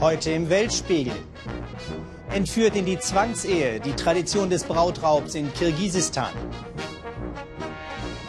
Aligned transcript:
Heute 0.00 0.30
im 0.30 0.48
Weltspiegel. 0.48 1.12
Entführt 2.30 2.74
in 2.74 2.86
die 2.86 2.98
Zwangsehe, 2.98 3.80
die 3.80 3.92
Tradition 3.92 4.48
des 4.48 4.64
Brautraubs 4.64 5.34
in 5.34 5.52
Kirgisistan. 5.52 6.32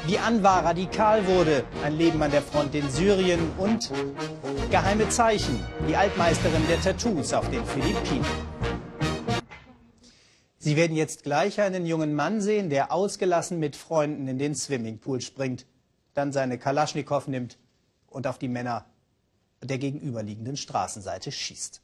Wie 0.05 0.17
Anwar 0.17 0.65
radikal 0.65 1.25
wurde, 1.27 1.63
ein 1.85 1.95
Leben 1.95 2.21
an 2.21 2.31
der 2.31 2.41
Front 2.41 2.75
in 2.75 2.89
Syrien 2.89 3.39
und 3.57 3.89
geheime 4.69 5.07
Zeichen, 5.07 5.63
die 5.87 5.95
Altmeisterin 5.95 6.67
der 6.67 6.81
Tattoos 6.81 7.31
auf 7.31 7.49
den 7.49 7.63
Philippinen. 7.63 8.25
Sie 10.57 10.75
werden 10.75 10.97
jetzt 10.97 11.23
gleich 11.23 11.61
einen 11.61 11.85
jungen 11.85 12.13
Mann 12.13 12.41
sehen, 12.41 12.69
der 12.69 12.91
ausgelassen 12.91 13.59
mit 13.59 13.77
Freunden 13.77 14.27
in 14.27 14.37
den 14.37 14.55
Swimmingpool 14.55 15.21
springt, 15.21 15.65
dann 16.15 16.33
seine 16.33 16.57
Kalaschnikow 16.57 17.25
nimmt 17.27 17.57
und 18.07 18.27
auf 18.27 18.39
die 18.39 18.49
Männer 18.49 18.90
der 19.63 19.77
gegenüberliegenden 19.77 20.57
Straßenseite 20.57 21.31
schießt. 21.31 21.81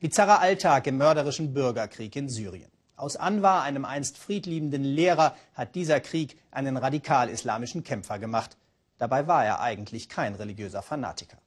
Bizarrer 0.00 0.40
Alltag 0.40 0.86
im 0.86 0.98
mörderischen 0.98 1.52
Bürgerkrieg 1.52 2.16
in 2.16 2.28
Syrien. 2.28 2.70
Aus 2.96 3.16
Anwar, 3.16 3.62
einem 3.62 3.84
einst 3.84 4.18
friedliebenden 4.18 4.84
Lehrer, 4.84 5.34
hat 5.54 5.74
dieser 5.74 6.00
Krieg 6.00 6.36
einen 6.50 6.76
radikal-islamischen 6.76 7.84
Kämpfer 7.84 8.18
gemacht. 8.18 8.56
Dabei 8.98 9.26
war 9.26 9.44
er 9.44 9.60
eigentlich 9.60 10.08
kein 10.08 10.34
religiöser 10.34 10.82
Fanatiker. 10.82 11.38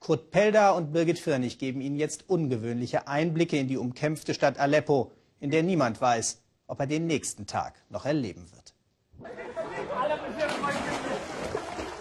Kurt 0.00 0.30
Pelder 0.30 0.74
und 0.74 0.92
Birgit 0.92 1.18
Firnig 1.18 1.58
geben 1.58 1.80
Ihnen 1.80 1.96
jetzt 1.96 2.28
ungewöhnliche 2.28 3.08
Einblicke 3.08 3.58
in 3.58 3.68
die 3.68 3.76
umkämpfte 3.76 4.34
Stadt 4.34 4.58
Aleppo, 4.58 5.12
in 5.40 5.50
der 5.50 5.62
niemand 5.62 6.00
weiß, 6.00 6.40
ob 6.66 6.80
er 6.80 6.86
den 6.86 7.06
nächsten 7.06 7.46
Tag 7.46 7.74
noch 7.90 8.04
erleben 8.04 8.46
wird. 8.52 8.74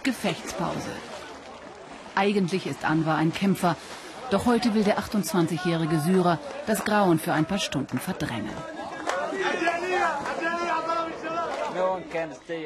Gefechtspause. 0.03 0.89
Eigentlich 2.17 2.65
ist 2.65 2.83
Anwar 2.83 3.15
ein 3.17 3.31
Kämpfer, 3.31 3.75
doch 4.31 4.47
heute 4.47 4.73
will 4.73 4.83
der 4.83 4.97
28-jährige 4.97 5.99
Syrer 5.99 6.39
das 6.65 6.83
Grauen 6.83 7.19
für 7.19 7.31
ein 7.31 7.45
paar 7.45 7.59
Stunden 7.59 7.99
verdrängen. 7.99 8.49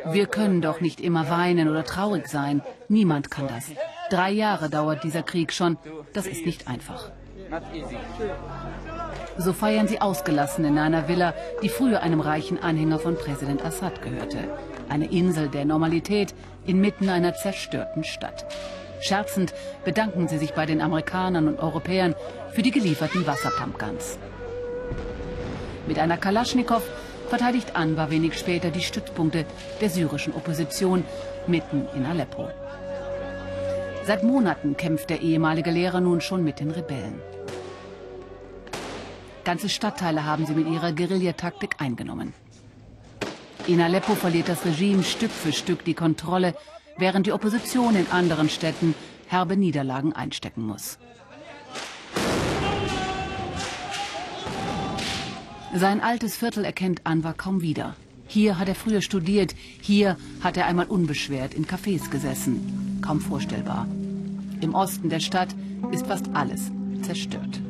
Wir 0.05 0.25
können 0.27 0.61
doch 0.61 0.79
nicht 0.79 1.01
immer 1.01 1.29
weinen 1.29 1.67
oder 1.67 1.83
traurig 1.83 2.29
sein. 2.29 2.61
Niemand 2.87 3.29
kann 3.29 3.49
das. 3.49 3.65
Drei 4.09 4.31
Jahre 4.31 4.69
dauert 4.69 5.03
dieser 5.03 5.21
Krieg 5.21 5.51
schon. 5.51 5.77
Das 6.13 6.27
ist 6.27 6.45
nicht 6.45 6.69
einfach. 6.69 7.11
So 9.37 9.51
feiern 9.51 9.89
sie 9.89 9.99
ausgelassen 9.99 10.63
in 10.63 10.77
einer 10.77 11.09
Villa, 11.09 11.33
die 11.61 11.67
früher 11.67 12.01
einem 12.01 12.21
reichen 12.21 12.57
Anhänger 12.57 12.99
von 12.99 13.17
Präsident 13.17 13.65
Assad 13.65 14.01
gehörte. 14.01 14.37
Eine 14.87 15.11
Insel 15.11 15.49
der 15.49 15.65
Normalität 15.65 16.33
inmitten 16.65 17.09
einer 17.09 17.33
zerstörten 17.33 18.05
Stadt. 18.05 18.45
Scherzend 19.01 19.53
bedanken 19.83 20.27
sie 20.27 20.37
sich 20.37 20.53
bei 20.53 20.65
den 20.65 20.81
Amerikanern 20.81 21.47
und 21.47 21.59
Europäern 21.59 22.15
für 22.51 22.61
die 22.61 22.71
gelieferten 22.71 23.25
Wasserpumpguns. 23.25 24.17
Mit 25.87 25.97
einer 25.97 26.17
Kalaschnikow 26.17 26.83
verteidigt 27.27 27.75
Anwar 27.75 28.11
wenig 28.11 28.37
später 28.37 28.69
die 28.69 28.81
Stützpunkte 28.81 29.45
der 29.81 29.89
syrischen 29.89 30.33
Opposition 30.33 31.03
mitten 31.47 31.87
in 31.95 32.05
Aleppo. 32.05 32.49
Seit 34.05 34.23
Monaten 34.23 34.77
kämpft 34.77 35.09
der 35.09 35.21
ehemalige 35.21 35.71
Lehrer 35.71 36.01
nun 36.01 36.21
schon 36.21 36.43
mit 36.43 36.59
den 36.59 36.71
Rebellen. 36.71 37.21
Ganze 39.43 39.69
Stadtteile 39.69 40.25
haben 40.25 40.45
sie 40.45 40.53
mit 40.53 40.67
ihrer 40.67 40.91
Guerillataktik 40.91 41.75
eingenommen. 41.79 42.33
In 43.67 43.81
Aleppo 43.81 44.13
verliert 44.13 44.49
das 44.49 44.65
Regime 44.65 45.03
Stück 45.03 45.31
für 45.31 45.53
Stück 45.53 45.83
die 45.85 45.93
Kontrolle 45.93 46.53
während 47.01 47.25
die 47.25 47.33
Opposition 47.33 47.95
in 47.95 48.07
anderen 48.11 48.47
Städten 48.47 48.95
herbe 49.27 49.57
Niederlagen 49.57 50.13
einstecken 50.13 50.65
muss. 50.65 50.97
Sein 55.73 56.01
altes 56.01 56.35
Viertel 56.37 56.63
erkennt 56.63 57.05
Anwar 57.05 57.33
kaum 57.33 57.61
wieder. 57.61 57.95
Hier 58.27 58.57
hat 58.57 58.67
er 58.67 58.75
früher 58.75 59.01
studiert, 59.01 59.55
hier 59.81 60.17
hat 60.41 60.55
er 60.57 60.67
einmal 60.67 60.85
unbeschwert 60.85 61.53
in 61.53 61.65
Cafés 61.65 62.09
gesessen. 62.09 62.99
Kaum 63.01 63.19
vorstellbar. 63.19 63.87
Im 64.61 64.75
Osten 64.75 65.09
der 65.09 65.19
Stadt 65.19 65.49
ist 65.91 66.07
fast 66.07 66.25
alles 66.33 66.71
zerstört. 67.01 67.61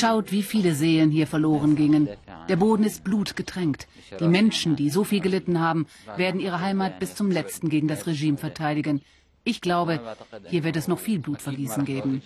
Schaut, 0.00 0.30
wie 0.30 0.42
viele 0.42 0.74
Seelen 0.74 1.10
hier 1.10 1.26
verloren 1.26 1.74
gingen. 1.74 2.08
Der 2.48 2.56
Boden 2.56 2.84
ist 2.84 3.02
blutgetränkt. 3.02 3.88
Die 4.20 4.28
Menschen, 4.28 4.76
die 4.76 4.90
so 4.90 5.04
viel 5.04 5.20
gelitten 5.20 5.58
haben, 5.60 5.86
werden 6.16 6.40
ihre 6.40 6.60
Heimat 6.60 7.00
bis 7.00 7.14
zum 7.14 7.30
letzten 7.30 7.68
gegen 7.68 7.88
das 7.88 8.06
Regime 8.06 8.36
verteidigen. 8.36 9.00
Ich 9.44 9.60
glaube, 9.60 10.00
hier 10.48 10.64
wird 10.64 10.76
es 10.76 10.88
noch 10.88 10.98
viel 10.98 11.20
Blutvergießen 11.20 11.84
geben. 11.84 12.20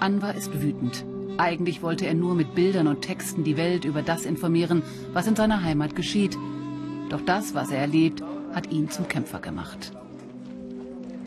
Anwar 0.00 0.34
ist 0.34 0.62
wütend. 0.62 1.04
Eigentlich 1.36 1.82
wollte 1.82 2.06
er 2.06 2.14
nur 2.14 2.34
mit 2.34 2.54
Bildern 2.54 2.86
und 2.86 3.02
Texten 3.02 3.44
die 3.44 3.56
Welt 3.56 3.84
über 3.84 4.02
das 4.02 4.24
informieren, 4.24 4.82
was 5.12 5.26
in 5.26 5.36
seiner 5.36 5.62
Heimat 5.62 5.94
geschieht. 5.94 6.36
Doch 7.10 7.20
das, 7.20 7.54
was 7.54 7.70
er 7.70 7.78
erlebt, 7.78 8.22
hat 8.54 8.70
ihn 8.72 8.90
zum 8.90 9.06
Kämpfer 9.06 9.40
gemacht. 9.40 9.92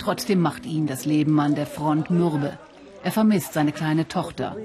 Trotzdem 0.03 0.41
macht 0.41 0.65
ihn 0.65 0.85
das 0.85 1.05
Leben 1.05 1.39
an 1.39 1.55
der 1.55 1.65
Front 1.65 2.09
mürbe. 2.09 2.57
Er 3.03 3.11
vermisst 3.11 3.53
seine 3.53 3.71
kleine 3.71 4.07
Tochter. 4.09 4.57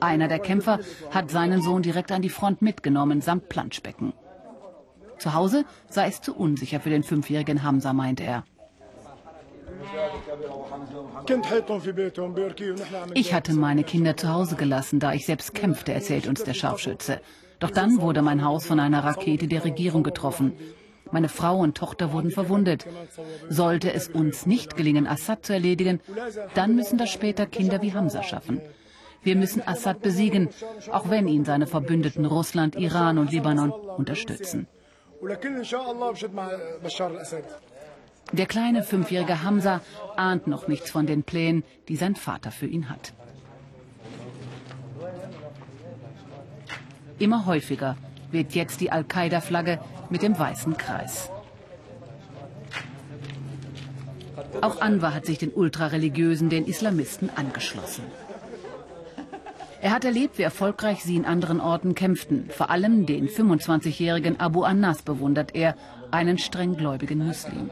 Einer 0.00 0.28
der 0.28 0.38
Kämpfer 0.38 0.78
hat 1.10 1.32
seinen 1.32 1.62
Sohn 1.62 1.82
direkt 1.82 2.12
an 2.12 2.22
die 2.22 2.28
Front 2.28 2.62
mitgenommen, 2.62 3.20
samt 3.20 3.48
Planschbecken. 3.48 4.12
Zu 5.18 5.34
Hause 5.34 5.64
sei 5.88 6.06
es 6.06 6.20
zu 6.20 6.32
unsicher 6.36 6.78
für 6.78 6.90
den 6.90 7.02
fünfjährigen 7.02 7.64
Hamza, 7.64 7.92
meint 7.92 8.20
er. 8.20 8.44
Ich 13.14 13.34
hatte 13.34 13.52
meine 13.52 13.82
Kinder 13.82 14.16
zu 14.16 14.32
Hause 14.32 14.54
gelassen, 14.54 15.00
da 15.00 15.12
ich 15.12 15.26
selbst 15.26 15.54
kämpfte, 15.54 15.92
erzählt 15.92 16.28
uns 16.28 16.44
der 16.44 16.54
Scharfschütze. 16.54 17.20
Doch 17.58 17.70
dann 17.70 18.00
wurde 18.00 18.22
mein 18.22 18.44
Haus 18.44 18.64
von 18.64 18.78
einer 18.78 19.02
Rakete 19.02 19.48
der 19.48 19.64
Regierung 19.64 20.04
getroffen. 20.04 20.52
Meine 21.12 21.28
Frau 21.28 21.58
und 21.58 21.76
Tochter 21.76 22.12
wurden 22.12 22.30
verwundet. 22.30 22.86
Sollte 23.48 23.92
es 23.92 24.08
uns 24.08 24.46
nicht 24.46 24.76
gelingen, 24.76 25.06
Assad 25.06 25.46
zu 25.46 25.52
erledigen, 25.52 26.00
dann 26.54 26.74
müssen 26.74 26.98
das 26.98 27.10
später 27.10 27.46
Kinder 27.46 27.82
wie 27.82 27.94
Hamza 27.94 28.22
schaffen. 28.22 28.60
Wir 29.22 29.36
müssen 29.36 29.66
Assad 29.66 30.02
besiegen, 30.02 30.48
auch 30.92 31.10
wenn 31.10 31.26
ihn 31.26 31.44
seine 31.44 31.66
Verbündeten 31.66 32.26
Russland, 32.26 32.76
Iran 32.76 33.18
und 33.18 33.32
Libanon 33.32 33.70
unterstützen. 33.72 34.68
Der 38.32 38.46
kleine 38.46 38.82
fünfjährige 38.82 39.42
Hamza 39.42 39.80
ahnt 40.16 40.46
noch 40.46 40.68
nichts 40.68 40.90
von 40.90 41.06
den 41.06 41.22
Plänen, 41.22 41.64
die 41.88 41.96
sein 41.96 42.16
Vater 42.16 42.50
für 42.50 42.66
ihn 42.66 42.88
hat. 42.88 43.12
Immer 47.18 47.46
häufiger 47.46 47.96
wird 48.30 48.54
jetzt 48.54 48.80
die 48.80 48.90
Al-Qaida-Flagge 48.90 49.80
mit 50.10 50.22
dem 50.22 50.38
weißen 50.38 50.76
Kreis. 50.76 51.30
Auch 54.60 54.80
Anwar 54.80 55.14
hat 55.14 55.26
sich 55.26 55.38
den 55.38 55.52
Ultrareligiösen, 55.52 56.48
den 56.48 56.66
Islamisten, 56.66 57.30
angeschlossen. 57.34 58.04
Er 59.80 59.90
hat 59.92 60.04
erlebt, 60.04 60.38
wie 60.38 60.42
erfolgreich 60.42 61.02
sie 61.02 61.16
in 61.16 61.24
anderen 61.24 61.60
Orten 61.60 61.94
kämpften. 61.94 62.48
Vor 62.50 62.70
allem 62.70 63.06
den 63.06 63.28
25-jährigen 63.28 64.40
Abu 64.40 64.62
Annas 64.62 65.02
bewundert 65.02 65.54
er, 65.54 65.76
einen 66.10 66.38
strenggläubigen 66.38 67.24
Muslim. 67.24 67.70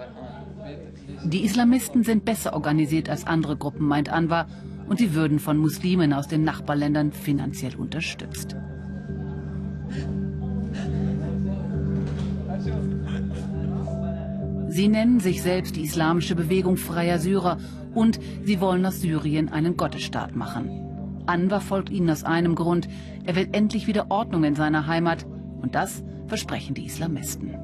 Die 1.24 1.44
Islamisten 1.44 2.04
sind 2.04 2.24
besser 2.24 2.52
organisiert 2.52 3.08
als 3.08 3.26
andere 3.26 3.56
Gruppen, 3.56 3.86
meint 3.86 4.10
Anwar, 4.10 4.46
und 4.86 4.98
sie 4.98 5.14
würden 5.14 5.38
von 5.38 5.56
Muslimen 5.56 6.12
aus 6.12 6.28
den 6.28 6.44
Nachbarländern 6.44 7.12
finanziell 7.12 7.76
unterstützt. 7.76 8.54
Sie 14.68 14.88
nennen 14.88 15.20
sich 15.20 15.42
selbst 15.42 15.76
die 15.76 15.82
Islamische 15.82 16.34
Bewegung 16.34 16.76
freier 16.76 17.18
Syrer 17.18 17.58
und 17.94 18.18
sie 18.44 18.60
wollen 18.60 18.84
aus 18.84 19.00
Syrien 19.00 19.48
einen 19.48 19.76
Gottesstaat 19.76 20.34
machen. 20.34 20.84
Anwar 21.26 21.60
folgt 21.60 21.90
ihnen 21.90 22.10
aus 22.10 22.24
einem 22.24 22.54
Grund, 22.54 22.88
er 23.24 23.36
will 23.36 23.48
endlich 23.52 23.86
wieder 23.86 24.10
Ordnung 24.10 24.44
in 24.44 24.54
seiner 24.54 24.86
Heimat 24.86 25.26
und 25.62 25.74
das 25.74 26.02
versprechen 26.26 26.74
die 26.74 26.86
Islamisten. 26.86 27.54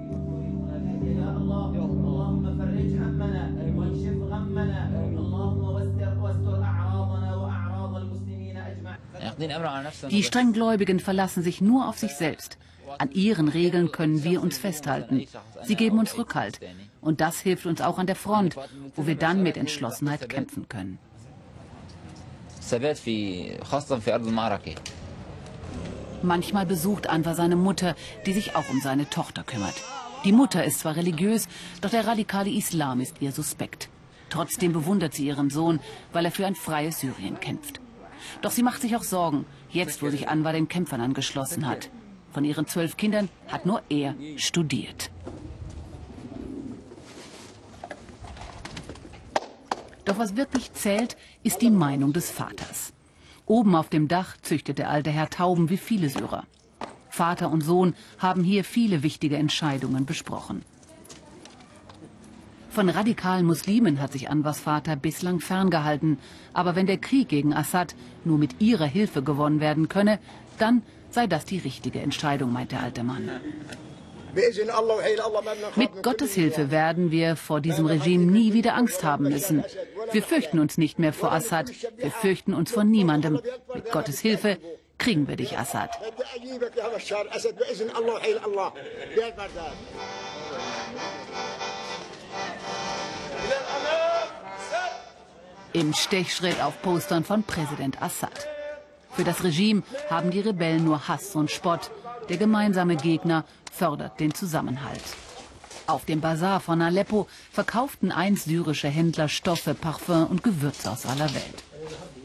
Die 10.10 10.22
Strenggläubigen 10.22 11.00
verlassen 11.00 11.42
sich 11.42 11.60
nur 11.60 11.88
auf 11.88 11.98
sich 11.98 12.12
selbst. 12.12 12.58
An 12.98 13.10
ihren 13.12 13.48
Regeln 13.48 13.92
können 13.92 14.24
wir 14.24 14.42
uns 14.42 14.58
festhalten. 14.58 15.26
Sie 15.62 15.74
geben 15.76 15.98
uns 15.98 16.16
Rückhalt. 16.16 16.60
Und 17.00 17.20
das 17.20 17.40
hilft 17.40 17.66
uns 17.66 17.80
auch 17.80 17.98
an 17.98 18.06
der 18.06 18.16
Front, 18.16 18.56
wo 18.96 19.06
wir 19.06 19.14
dann 19.14 19.42
mit 19.42 19.56
Entschlossenheit 19.56 20.28
kämpfen 20.28 20.68
können. 20.68 20.98
Manchmal 26.22 26.66
besucht 26.66 27.08
Anwar 27.08 27.34
seine 27.34 27.56
Mutter, 27.56 27.94
die 28.26 28.32
sich 28.32 28.54
auch 28.54 28.68
um 28.68 28.80
seine 28.80 29.08
Tochter 29.08 29.42
kümmert. 29.42 29.74
Die 30.24 30.32
Mutter 30.32 30.64
ist 30.64 30.80
zwar 30.80 30.96
religiös, 30.96 31.48
doch 31.80 31.88
der 31.90 32.06
radikale 32.06 32.50
Islam 32.50 33.00
ist 33.00 33.22
ihr 33.22 33.32
suspekt. 33.32 33.88
Trotzdem 34.28 34.72
bewundert 34.72 35.14
sie 35.14 35.26
ihren 35.26 35.48
Sohn, 35.48 35.80
weil 36.12 36.26
er 36.26 36.30
für 36.30 36.46
ein 36.46 36.54
freies 36.54 37.00
Syrien 37.00 37.40
kämpft. 37.40 37.80
Doch 38.42 38.50
sie 38.50 38.62
macht 38.62 38.82
sich 38.82 38.94
auch 38.96 39.02
Sorgen, 39.02 39.46
jetzt 39.70 40.02
wo 40.02 40.10
sich 40.10 40.28
Anwar 40.28 40.52
den 40.52 40.68
Kämpfern 40.68 41.00
angeschlossen 41.00 41.66
hat. 41.66 41.90
Von 42.32 42.44
ihren 42.44 42.66
zwölf 42.66 42.96
Kindern 42.96 43.28
hat 43.48 43.66
nur 43.66 43.82
er 43.88 44.14
studiert. 44.36 45.10
Doch 50.04 50.18
was 50.18 50.36
wirklich 50.36 50.72
zählt, 50.72 51.16
ist 51.42 51.62
die 51.62 51.70
Meinung 51.70 52.12
des 52.12 52.30
Vaters. 52.30 52.92
Oben 53.46 53.74
auf 53.74 53.88
dem 53.88 54.08
Dach 54.08 54.36
züchtet 54.42 54.78
der 54.78 54.90
alte 54.90 55.10
Herr 55.10 55.30
Tauben 55.30 55.70
wie 55.70 55.76
viele 55.76 56.08
Syrer. 56.08 56.44
Vater 57.08 57.50
und 57.50 57.62
Sohn 57.62 57.94
haben 58.18 58.44
hier 58.44 58.64
viele 58.64 59.02
wichtige 59.02 59.36
Entscheidungen 59.36 60.06
besprochen. 60.06 60.62
Von 62.70 62.88
radikalen 62.88 63.46
Muslimen 63.46 64.00
hat 64.00 64.12
sich 64.12 64.30
Anwars 64.30 64.60
Vater 64.60 64.94
bislang 64.94 65.40
ferngehalten. 65.40 66.18
Aber 66.52 66.76
wenn 66.76 66.86
der 66.86 66.98
Krieg 66.98 67.28
gegen 67.28 67.52
Assad 67.52 67.96
nur 68.24 68.38
mit 68.38 68.60
ihrer 68.60 68.86
Hilfe 68.86 69.22
gewonnen 69.24 69.58
werden 69.58 69.88
könne, 69.88 70.20
dann 70.58 70.82
sei 71.14 71.26
das 71.26 71.44
die 71.44 71.58
richtige 71.58 72.00
Entscheidung, 72.00 72.52
meint 72.52 72.72
der 72.72 72.82
alte 72.82 73.02
Mann. 73.02 73.30
Mit 75.76 76.02
Gottes 76.02 76.34
Hilfe 76.34 76.70
werden 76.70 77.10
wir 77.10 77.36
vor 77.36 77.60
diesem 77.60 77.86
Regime 77.86 78.30
nie 78.30 78.52
wieder 78.52 78.74
Angst 78.74 79.02
haben 79.02 79.24
müssen. 79.24 79.64
Wir 80.12 80.22
fürchten 80.22 80.58
uns 80.58 80.78
nicht 80.78 80.98
mehr 80.98 81.12
vor 81.12 81.32
Assad. 81.32 81.70
Wir 81.96 82.10
fürchten 82.10 82.54
uns 82.54 82.70
vor 82.70 82.84
niemandem. 82.84 83.40
Mit 83.74 83.90
Gottes 83.90 84.20
Hilfe 84.20 84.58
kriegen 84.98 85.26
wir 85.26 85.36
dich, 85.36 85.58
Assad. 85.58 85.90
Im 95.72 95.94
Stechschritt 95.94 96.62
auf 96.62 96.82
Postern 96.82 97.24
von 97.24 97.42
Präsident 97.42 98.00
Assad. 98.02 98.48
Für 99.20 99.24
das 99.24 99.44
Regime 99.44 99.82
haben 100.08 100.30
die 100.30 100.40
Rebellen 100.40 100.82
nur 100.82 101.06
Hass 101.06 101.36
und 101.36 101.50
Spott. 101.50 101.90
Der 102.30 102.38
gemeinsame 102.38 102.96
Gegner 102.96 103.44
fördert 103.70 104.18
den 104.18 104.32
Zusammenhalt. 104.32 105.02
Auf 105.86 106.06
dem 106.06 106.22
Bazar 106.22 106.58
von 106.58 106.80
Aleppo 106.80 107.28
verkauften 107.52 108.12
einst 108.12 108.46
syrische 108.46 108.88
Händler 108.88 109.28
Stoffe, 109.28 109.74
Parfum 109.74 110.28
und 110.28 110.42
Gewürze 110.42 110.90
aus 110.90 111.04
aller 111.04 111.28
Welt. 111.34 111.64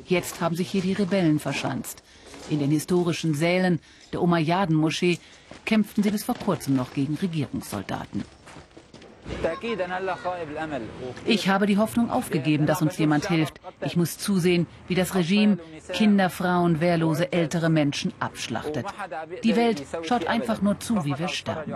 Jetzt 0.06 0.40
haben 0.40 0.56
sich 0.56 0.72
hier 0.72 0.84
die 0.84 0.94
Rebellen 0.94 1.40
verschanzt. 1.40 2.02
In 2.50 2.60
den 2.60 2.72
historischen 2.72 3.34
Sälen 3.34 3.82
der 4.14 4.22
Umayyaden-Moschee 4.22 5.20
kämpften 5.66 6.02
sie 6.02 6.12
bis 6.12 6.24
vor 6.24 6.36
kurzem 6.36 6.78
noch 6.78 6.94
gegen 6.94 7.16
Regierungssoldaten. 7.16 8.24
Ich 11.26 11.50
habe 11.50 11.66
die 11.66 11.78
Hoffnung 11.78 12.12
aufgegeben, 12.12 12.66
dass 12.66 12.82
uns 12.82 12.98
jemand 12.98 13.28
hilft. 13.28 13.60
Ich 13.82 13.98
muss 13.98 14.18
zusehen, 14.18 14.68
wie 14.88 14.96
das 14.96 15.16
Regime 15.16 15.58
Kinder, 15.94 16.30
Frauen, 16.30 16.80
wehrlose, 16.80 17.32
ältere 17.32 17.70
Menschen 17.70 18.14
abschlachtet. 18.20 18.86
Die 19.44 19.56
Welt 19.56 19.84
schaut 20.04 20.28
einfach 20.28 20.62
nur 20.62 20.80
zu, 20.80 21.06
wie 21.06 21.18
wir 21.18 21.28
sterben. 21.28 21.74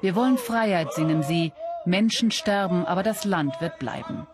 Wir 0.00 0.16
wollen 0.16 0.38
Freiheit, 0.38 0.92
singen 0.94 1.22
sie. 1.22 1.52
Menschen 1.84 2.30
sterben, 2.30 2.84
aber 2.86 3.02
das 3.02 3.24
Land 3.24 3.60
wird 3.60 3.78
bleiben. 3.78 4.26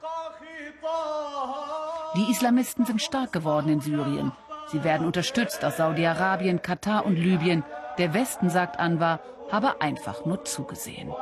Die 2.17 2.31
Islamisten 2.31 2.87
sind 2.87 3.03
stark 3.03 3.33
geworden 3.33 3.69
in 3.69 3.81
Syrien. 3.81 4.33
Sie 4.73 4.83
werden 4.83 5.07
unterstützt 5.07 5.65
aus 5.65 5.77
Saudi-Arabien, 5.77 6.61
Katar 6.61 7.07
und 7.07 7.17
Libyen. 7.17 7.63
Der 7.99 8.15
Westen, 8.15 8.51
sagt 8.51 8.79
Anwar, 8.79 9.21
habe 9.51 9.81
einfach 9.81 10.27
nur 10.27 10.45
zugesehen. 10.45 11.13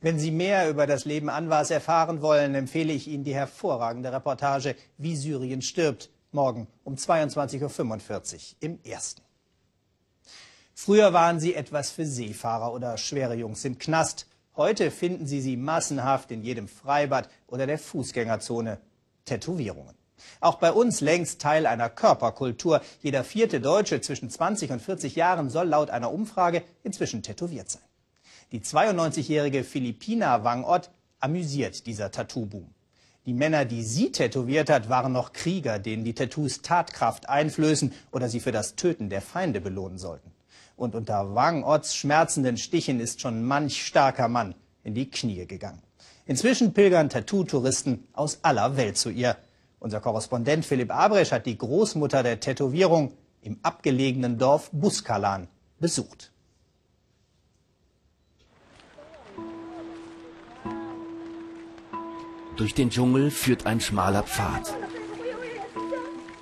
Wenn 0.00 0.18
Sie 0.18 0.30
mehr 0.30 0.68
über 0.68 0.86
das 0.86 1.04
Leben 1.04 1.28
Anwars 1.28 1.70
erfahren 1.70 2.20
wollen, 2.20 2.54
empfehle 2.54 2.92
ich 2.92 3.06
Ihnen 3.06 3.22
die 3.22 3.34
hervorragende 3.34 4.12
Reportage 4.12 4.74
Wie 4.98 5.14
Syrien 5.14 5.62
stirbt, 5.62 6.10
morgen 6.32 6.66
um 6.84 6.94
22.45 6.94 8.34
Uhr 8.34 8.40
im 8.60 8.80
Ersten. 8.82 9.22
Früher 10.74 11.12
waren 11.12 11.38
sie 11.38 11.54
etwas 11.54 11.90
für 11.90 12.06
Seefahrer 12.06 12.72
oder 12.72 12.96
schwere 12.96 13.34
Jungs 13.34 13.64
im 13.66 13.78
Knast. 13.78 14.26
Heute 14.56 14.90
finden 14.90 15.26
Sie 15.26 15.42
sie 15.42 15.58
massenhaft 15.58 16.30
in 16.30 16.42
jedem 16.42 16.66
Freibad 16.66 17.28
oder 17.46 17.66
der 17.66 17.78
Fußgängerzone. 17.78 18.80
Tätowierungen. 19.26 19.99
Auch 20.40 20.56
bei 20.56 20.72
uns 20.72 21.00
längst 21.00 21.40
Teil 21.40 21.66
einer 21.66 21.88
Körperkultur. 21.88 22.80
Jeder 23.02 23.24
vierte 23.24 23.60
Deutsche 23.60 24.00
zwischen 24.00 24.30
20 24.30 24.70
und 24.72 24.82
40 24.82 25.16
Jahren 25.16 25.50
soll 25.50 25.68
laut 25.68 25.90
einer 25.90 26.12
Umfrage 26.12 26.62
inzwischen 26.82 27.22
tätowiert 27.22 27.70
sein. 27.70 27.82
Die 28.52 28.60
92-jährige 28.60 29.64
Philippina 29.64 30.42
Wang 30.44 30.64
Ott 30.64 30.90
amüsiert 31.20 31.86
dieser 31.86 32.10
Tattoo-Boom. 32.10 32.74
Die 33.26 33.34
Männer, 33.34 33.64
die 33.66 33.82
sie 33.82 34.12
tätowiert 34.12 34.70
hat, 34.70 34.88
waren 34.88 35.12
noch 35.12 35.32
Krieger, 35.32 35.78
denen 35.78 36.04
die 36.04 36.14
Tattoos 36.14 36.62
Tatkraft 36.62 37.28
einflößen 37.28 37.92
oder 38.12 38.28
sie 38.28 38.40
für 38.40 38.50
das 38.50 38.76
Töten 38.76 39.10
der 39.10 39.20
Feinde 39.20 39.60
belohnen 39.60 39.98
sollten. 39.98 40.32
Und 40.74 40.94
unter 40.94 41.34
Wang 41.34 41.62
Otts 41.62 41.94
schmerzenden 41.94 42.56
Stichen 42.56 42.98
ist 42.98 43.20
schon 43.20 43.44
manch 43.44 43.84
starker 43.84 44.28
Mann 44.28 44.54
in 44.82 44.94
die 44.94 45.10
Knie 45.10 45.46
gegangen. 45.46 45.82
Inzwischen 46.24 46.72
pilgern 46.72 47.10
Tattoo-Touristen 47.10 48.08
aus 48.14 48.38
aller 48.42 48.78
Welt 48.78 48.96
zu 48.96 49.10
ihr. 49.10 49.36
Unser 49.80 50.00
Korrespondent 50.00 50.66
Philipp 50.66 50.94
Abresch 50.94 51.32
hat 51.32 51.46
die 51.46 51.56
Großmutter 51.56 52.22
der 52.22 52.38
Tätowierung 52.38 53.14
im 53.40 53.58
abgelegenen 53.62 54.36
Dorf 54.36 54.70
Buskalan 54.72 55.48
besucht. 55.78 56.30
Durch 62.56 62.74
den 62.74 62.90
Dschungel 62.90 63.30
führt 63.30 63.64
ein 63.64 63.80
schmaler 63.80 64.22
Pfad. 64.22 64.74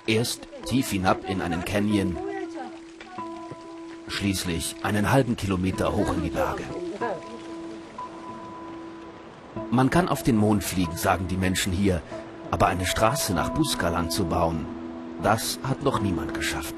Erst 0.05 0.41
tief 0.65 0.89
hinab 0.89 1.23
in 1.29 1.41
einen 1.41 1.63
Canyon, 1.63 2.17
schließlich 4.09 4.75
einen 4.83 5.13
halben 5.13 5.37
Kilometer 5.37 5.95
hoch 5.95 6.13
in 6.13 6.23
die 6.23 6.29
Berge. 6.29 6.63
Man 9.71 9.89
kann 9.89 10.09
auf 10.09 10.23
den 10.23 10.35
Mond 10.35 10.65
fliegen, 10.65 10.97
sagen 10.97 11.29
die 11.29 11.37
Menschen 11.37 11.71
hier, 11.71 12.01
aber 12.51 12.67
eine 12.67 12.85
Straße 12.85 13.33
nach 13.33 13.49
Buskalan 13.49 14.09
zu 14.09 14.25
bauen, 14.25 14.65
das 15.21 15.59
hat 15.63 15.83
noch 15.83 15.99
niemand 15.99 16.33
geschafft. 16.33 16.75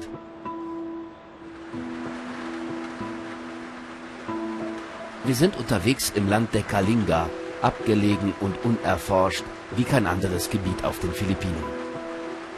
Wir 5.24 5.34
sind 5.36 5.56
unterwegs 5.56 6.12
im 6.14 6.28
Land 6.28 6.52
der 6.52 6.62
Kalinga, 6.62 7.28
abgelegen 7.62 8.34
und 8.40 8.56
unerforscht 8.64 9.44
wie 9.76 9.84
kein 9.84 10.06
anderes 10.06 10.50
Gebiet 10.50 10.84
auf 10.84 10.98
den 10.98 11.12
Philippinen. 11.12 11.62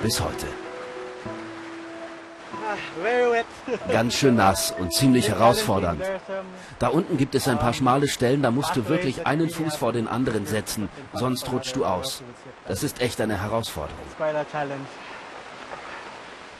Bis 0.03 0.21
heute. 0.21 0.64
Ganz 3.91 4.15
schön 4.15 4.37
nass 4.37 4.73
und 4.79 4.93
ziemlich 4.93 5.29
herausfordernd. 5.29 6.03
Da 6.79 6.89
unten 6.89 7.17
gibt 7.17 7.35
es 7.35 7.49
ein 7.49 7.59
paar 7.59 7.73
schmale 7.73 8.09
Stellen, 8.09 8.43
da 8.43 8.51
musst 8.51 8.77
du 8.77 8.89
wirklich 8.89 9.27
einen 9.27 9.51
Fuß 9.51 9.77
vor 9.77 9.93
den 9.93 10.09
anderen 10.09 10.47
setzen, 10.47 10.89
sonst 11.13 11.51
rutschst 11.51 11.77
du 11.77 11.85
aus. 11.85 12.23
Das 12.69 12.83
ist 12.83 13.01
echt 13.01 13.21
eine 13.21 13.41
Herausforderung. 13.41 13.99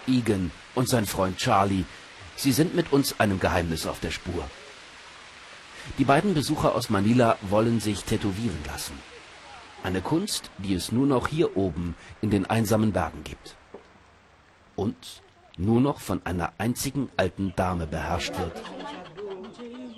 Egan 0.07 0.51
und 0.75 0.89
sein 0.89 1.07
Freund 1.07 1.39
Charlie, 1.39 1.85
sie 2.37 2.53
sind 2.53 2.75
mit 2.75 2.93
uns 2.93 3.19
einem 3.21 3.41
Geheimnis 3.41 3.87
auf 3.87 4.01
der 4.01 4.11
Spur. 4.11 4.45
Die 5.99 6.05
beiden 6.05 6.35
Besucher 6.35 6.75
aus 6.75 6.91
Manila 6.91 7.37
wollen 7.43 7.81
sich 7.81 8.05
tätowieren 8.05 8.59
lassen. 8.67 8.99
Eine 9.83 10.01
Kunst, 10.01 10.51
die 10.59 10.75
es 10.75 10.93
nur 10.93 11.07
noch 11.07 11.29
hier 11.29 11.57
oben 11.57 11.95
in 12.23 12.31
den 12.31 12.47
einsamen 12.47 12.93
Bergen 12.93 13.23
gibt. 13.23 13.55
Und 14.77 15.23
nur 15.57 15.81
noch 15.81 16.01
von 16.01 16.21
einer 16.25 16.53
einzigen 16.59 17.11
alten 17.17 17.53
Dame 17.57 17.87
beherrscht 17.87 18.37
wird. 18.39 18.63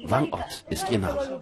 Wang 0.04 0.32
Ott 0.32 0.64
ist 0.68 0.90
ihr 0.90 0.98
Name. 0.98 1.40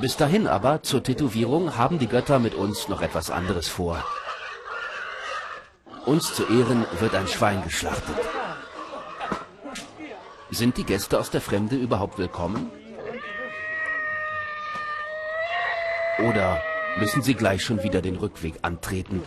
Bis 0.00 0.16
dahin 0.16 0.46
aber, 0.46 0.82
zur 0.82 1.02
Tätowierung, 1.02 1.76
haben 1.76 1.98
die 1.98 2.08
Götter 2.08 2.38
mit 2.38 2.54
uns 2.54 2.88
noch 2.88 3.02
etwas 3.02 3.30
anderes 3.30 3.68
vor. 3.68 4.02
Uns 6.06 6.34
zu 6.34 6.44
Ehren 6.44 6.86
wird 6.98 7.14
ein 7.14 7.28
Schwein 7.28 7.62
geschlachtet. 7.62 8.16
Sind 10.50 10.76
die 10.76 10.84
Gäste 10.84 11.20
aus 11.20 11.30
der 11.30 11.40
Fremde 11.40 11.76
überhaupt 11.76 12.18
willkommen? 12.18 12.70
Oder 16.18 16.62
müssen 16.98 17.22
sie 17.22 17.34
gleich 17.34 17.62
schon 17.62 17.82
wieder 17.82 18.02
den 18.02 18.16
Rückweg 18.16 18.54
antreten. 18.62 19.22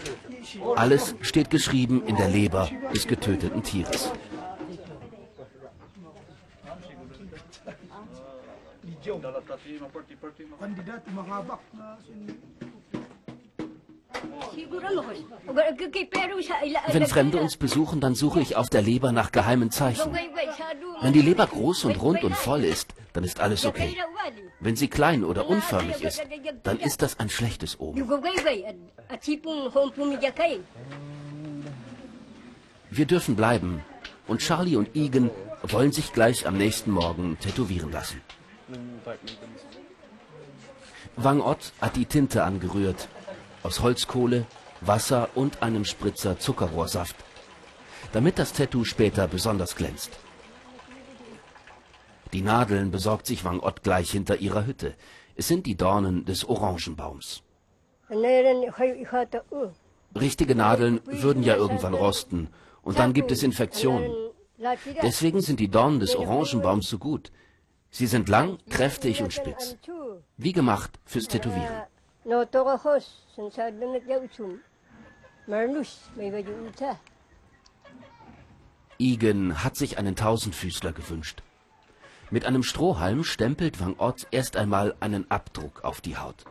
Alles 0.75 1.15
steht 1.22 1.50
geschrieben 1.50 2.03
in 2.05 2.15
der 2.15 2.29
Leber 2.29 2.69
des 2.93 3.07
getöteten 3.07 3.63
Tieres. 3.63 4.12
Wenn 16.88 17.07
Fremde 17.07 17.38
uns 17.39 17.57
besuchen, 17.57 18.01
dann 18.01 18.15
suche 18.15 18.41
ich 18.41 18.55
auf 18.55 18.69
der 18.69 18.81
Leber 18.81 19.12
nach 19.12 19.31
geheimen 19.31 19.71
Zeichen. 19.71 20.13
Wenn 21.01 21.13
die 21.13 21.21
Leber 21.21 21.47
groß 21.47 21.85
und 21.85 22.01
rund 22.01 22.24
und 22.24 22.35
voll 22.35 22.63
ist, 22.63 22.93
dann 23.13 23.24
ist 23.24 23.39
alles 23.39 23.65
okay. 23.65 23.97
Wenn 24.59 24.75
sie 24.75 24.88
klein 24.88 25.24
oder 25.24 25.47
unförmig 25.47 26.01
ist, 26.03 26.21
dann 26.63 26.79
ist 26.79 27.01
das 27.01 27.19
ein 27.19 27.29
schlechtes 27.29 27.79
Omen. 27.79 28.09
Wir 32.89 33.05
dürfen 33.05 33.35
bleiben. 33.35 33.83
Und 34.27 34.41
Charlie 34.41 34.75
und 34.75 34.95
Egan 34.95 35.29
wollen 35.63 35.91
sich 35.91 36.12
gleich 36.13 36.47
am 36.47 36.57
nächsten 36.57 36.91
Morgen 36.91 37.38
tätowieren 37.39 37.91
lassen. 37.91 38.21
Wang 41.15 41.41
Ott 41.41 41.71
hat 41.79 41.95
die 41.95 42.05
Tinte 42.05 42.43
angerührt. 42.43 43.07
Aus 43.65 43.81
Holzkohle, 43.81 44.45
Wasser 44.81 45.29
und 45.34 45.63
einem 45.63 45.86
Spritzer 45.86 46.38
Zuckerrohrsaft. 46.38 47.15
Damit 48.13 48.38
das 48.38 48.53
Tattoo 48.53 48.84
später 48.84 49.27
besonders 49.27 49.75
glänzt. 49.75 50.12
Die 52.31 52.43
Nadeln 52.43 52.91
besorgt 52.91 53.25
sich 53.25 53.43
Wang 53.43 53.60
Ott 53.60 53.81
gleich 53.81 54.12
hinter 54.12 54.38
ihrer 54.38 54.67
Hütte. 54.67 54.93
Es 55.36 55.48
sind 55.48 55.65
die 55.65 55.75
Dornen 55.75 56.25
des 56.25 56.45
Orangenbaums. 56.45 57.41
Richtige 60.13 60.53
Nadeln 60.53 61.01
würden 61.05 61.41
ja 61.41 61.55
irgendwann 61.55 61.95
rosten 61.95 62.50
und 62.84 63.00
dann 63.00 63.13
gibt 63.13 63.31
es 63.31 63.41
Infektionen. 63.41 64.12
Deswegen 65.01 65.41
sind 65.41 65.60
die 65.60 65.69
Dornen 65.69 66.00
des 66.00 66.15
Orangenbaums 66.15 66.88
so 66.88 67.00
gut. 67.00 67.31
Sie 67.89 68.05
sind 68.05 68.29
lang, 68.29 68.60
kräftig 68.69 69.24
und 69.24 69.34
spitz. 69.34 69.75
Wie 70.38 70.53
gemacht 70.53 71.00
fürs 71.03 71.27
Tätowieren. 71.27 71.88
Igen 78.98 79.63
hat 79.63 79.75
sich 79.75 80.00
einen 80.00 80.15
Tausendfüßler 80.15 80.91
gewünscht. 80.91 81.44
Mit 82.32 82.46
einem 82.46 82.63
Strohhalm 82.63 83.24
stempelt 83.24 83.79
Wang 83.79 83.96
Ott 84.00 84.25
erst 84.32 84.58
einmal 84.58 84.96
einen 85.00 85.29
Abdruck 85.29 85.84
auf 85.84 86.01
die 86.01 86.17
Haut. 86.17 86.46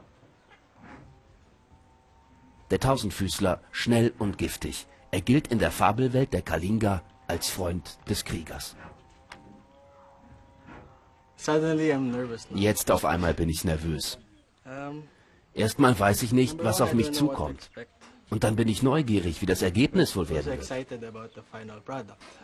Der 2.70 2.78
Tausendfüßler, 2.78 3.60
schnell 3.72 4.12
und 4.18 4.38
giftig. 4.38 4.86
Er 5.10 5.22
gilt 5.22 5.48
in 5.48 5.58
der 5.58 5.72
Fabelwelt 5.72 6.32
der 6.32 6.42
Kalinga 6.42 7.02
als 7.26 7.50
Freund 7.50 7.98
des 8.08 8.24
Kriegers. 8.24 8.76
Jetzt 12.54 12.90
auf 12.92 13.04
einmal 13.04 13.34
bin 13.34 13.48
ich 13.48 13.64
nervös. 13.64 14.18
Erstmal 15.54 15.98
weiß 15.98 16.22
ich 16.24 16.32
nicht, 16.32 16.62
was 16.64 16.80
auf 16.80 16.94
mich 16.94 17.12
zukommt. 17.12 17.70
Und 18.30 18.42
dann 18.42 18.56
bin 18.56 18.68
ich 18.68 18.82
neugierig, 18.82 19.40
wie 19.42 19.46
das 19.46 19.62
Ergebnis 19.62 20.16
wohl 20.16 20.28
werden 20.28 20.58
wird. 20.58 20.88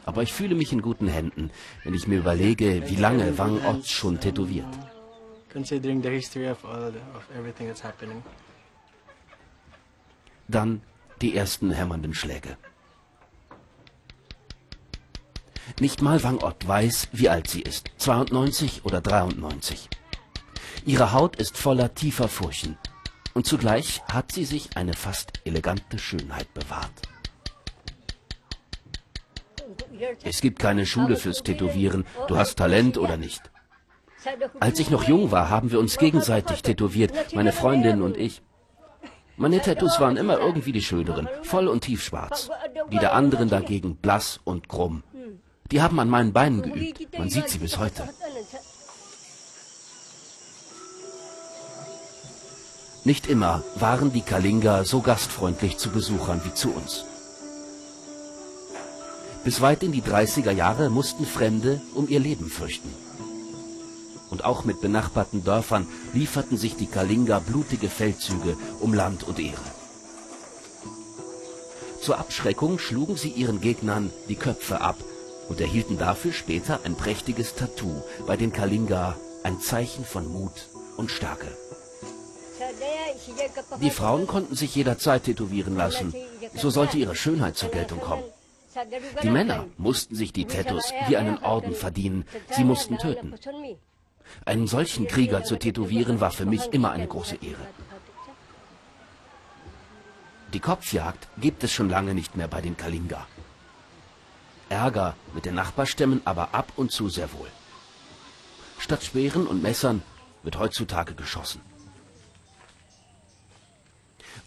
Aber 0.05 0.23
ich 0.23 0.33
fühle 0.33 0.55
mich 0.55 0.73
in 0.73 0.83
guten 0.83 1.09
Händen, 1.09 1.51
wenn 1.83 1.95
ich 1.95 2.07
mir 2.07 2.19
überlege, 2.19 2.89
wie 2.89 2.97
lange 2.97 3.37
Wang 3.39 3.65
Ott 3.67 3.87
schon 3.87 4.21
tätowiert. 4.21 4.69
Dann 10.47 10.83
die 11.21 11.37
ersten 11.37 11.73
hämmernden 11.73 12.15
Schläge. 12.15 12.57
Nicht 15.81 16.03
mal 16.03 16.23
Wang 16.23 16.39
Ott 16.39 16.67
weiß, 16.67 17.09
wie 17.13 17.29
alt 17.29 17.49
sie 17.49 17.63
ist, 17.63 17.91
92 17.99 18.85
oder 18.85 19.01
93. 19.01 19.89
Ihre 20.87 21.13
Haut 21.13 21.37
ist 21.37 21.57
voller 21.57 21.95
tiefer 21.95 22.29
Furchen 22.29 22.77
und 23.35 23.47
zugleich 23.47 24.03
hat 24.13 24.33
sie 24.33 24.45
sich 24.45 24.77
eine 24.77 24.95
fast 24.95 25.41
elegante 25.45 25.99
Schönheit 25.99 26.53
bewahrt. 26.55 26.91
Es 30.23 30.41
gibt 30.41 30.59
keine 30.59 30.87
Schule 30.87 31.17
fürs 31.17 31.43
Tätowieren, 31.43 32.05
du 32.29 32.37
hast 32.37 32.57
Talent 32.57 32.99
oder 32.99 33.17
nicht. 33.17 33.51
Als 34.59 34.79
ich 34.79 34.91
noch 34.91 35.05
jung 35.05 35.31
war, 35.31 35.49
haben 35.49 35.71
wir 35.71 35.79
uns 35.79 35.97
gegenseitig 35.97 36.63
tätowiert, 36.63 37.35
meine 37.35 37.53
Freundin 37.53 38.03
und 38.03 38.17
ich. 38.17 38.43
Meine 39.37 39.61
Tattoos 39.63 39.99
waren 40.01 40.19
immer 40.19 40.39
irgendwie 40.39 40.73
die 40.73 40.83
schöneren, 40.83 41.29
voll 41.43 41.67
und 41.69 41.83
tiefschwarz. 41.83 42.51
Die 42.93 42.99
der 42.99 43.15
anderen 43.15 43.49
dagegen 43.49 43.97
blass 43.97 44.39
und 44.45 44.69
krumm. 44.69 45.03
Die 45.71 45.81
haben 45.81 45.99
an 46.01 46.11
meinen 46.11 46.33
Beinen 46.33 46.63
geübt, 46.63 47.17
man 47.19 47.31
sieht 47.31 47.49
sie 47.49 47.59
bis 47.59 47.79
heute. 47.79 48.09
Nicht 53.03 53.27
immer 53.27 53.63
waren 53.77 54.13
die 54.13 54.21
Kalinga 54.21 54.85
so 54.85 55.01
gastfreundlich 55.01 55.79
zu 55.79 55.91
Besuchern 55.91 56.43
wie 56.45 56.53
zu 56.53 56.71
uns. 56.71 57.05
Bis 59.43 59.63
weit 59.63 59.83
in 59.83 59.93
die 59.93 60.03
30er 60.03 60.51
Jahre 60.51 60.91
mussten 60.91 61.25
Fremde 61.25 61.81
um 61.95 62.09
ihr 62.09 62.21
Leben 62.21 62.51
fürchten. 62.51 62.93
Und 64.29 64.45
auch 64.45 64.65
mit 64.65 64.83
benachbarten 64.83 65.43
Dörfern 65.45 65.89
lieferten 66.13 66.59
sich 66.59 66.77
die 66.77 66.87
Kalinga 66.87 67.39
blutige 67.39 67.89
Feldzüge 67.89 68.57
um 68.81 68.93
Land 68.93 69.25
und 69.25 69.41
Ehre. 69.41 69.57
Zur 72.03 72.19
Abschreckung 72.19 72.79
schlugen 72.79 73.17
sie 73.17 73.31
ihren 73.31 73.63
Gegnern 73.63 74.11
die 74.29 74.37
Köpfe 74.37 74.83
ab 74.83 74.97
und 75.49 75.61
erhielten 75.61 75.97
dafür 75.97 76.35
später 76.35 76.81
ein 76.85 76.97
prächtiges 76.97 77.55
Tattoo 77.55 78.03
bei 78.27 78.37
den 78.37 78.53
Kalinga, 78.53 79.17
ein 79.43 79.59
Zeichen 79.59 80.05
von 80.05 80.31
Mut 80.31 80.69
und 80.99 81.11
Stärke. 81.11 81.49
Die 83.81 83.91
Frauen 83.91 84.27
konnten 84.27 84.55
sich 84.57 84.75
jederzeit 84.75 85.25
tätowieren 85.25 85.77
lassen. 85.77 86.15
So 86.55 86.71
sollte 86.71 86.99
ihre 86.99 87.17
Schönheit 87.17 87.57
zur 87.57 87.71
Geltung 87.71 88.01
kommen. 88.01 88.25
Die 89.23 89.31
Männer 89.31 89.67
mussten 89.79 90.15
sich 90.15 90.33
die 90.33 90.45
Tattoos 90.45 90.93
wie 91.09 91.17
einen 91.17 91.39
Orden 91.39 91.75
verdienen. 91.75 92.25
Sie 92.51 92.65
mussten 92.65 92.99
töten. 92.99 93.35
Einen 94.45 94.67
solchen 94.67 95.09
Krieger 95.09 95.45
zu 95.45 95.57
tätowieren 95.57 96.21
war 96.21 96.31
für 96.31 96.47
mich 96.47 96.73
immer 96.73 96.93
eine 96.93 97.07
große 97.07 97.37
Ehre. 97.37 97.67
Die 100.53 100.61
Kopfjagd 100.61 101.29
gibt 101.39 101.63
es 101.65 101.73
schon 101.73 101.89
lange 101.89 102.15
nicht 102.15 102.37
mehr 102.37 102.49
bei 102.49 102.61
den 102.61 102.77
Kalinga. 102.77 103.27
Ärger 104.69 105.15
mit 105.35 105.45
den 105.45 105.55
Nachbarstämmen 105.55 106.23
aber 106.25 106.55
ab 106.55 106.73
und 106.77 106.93
zu 106.93 107.09
sehr 107.09 107.33
wohl. 107.33 107.49
Statt 108.79 109.03
Speeren 109.03 109.47
und 109.47 109.63
Messern 109.63 110.03
wird 110.43 110.59
heutzutage 110.59 111.15
geschossen. 111.15 111.61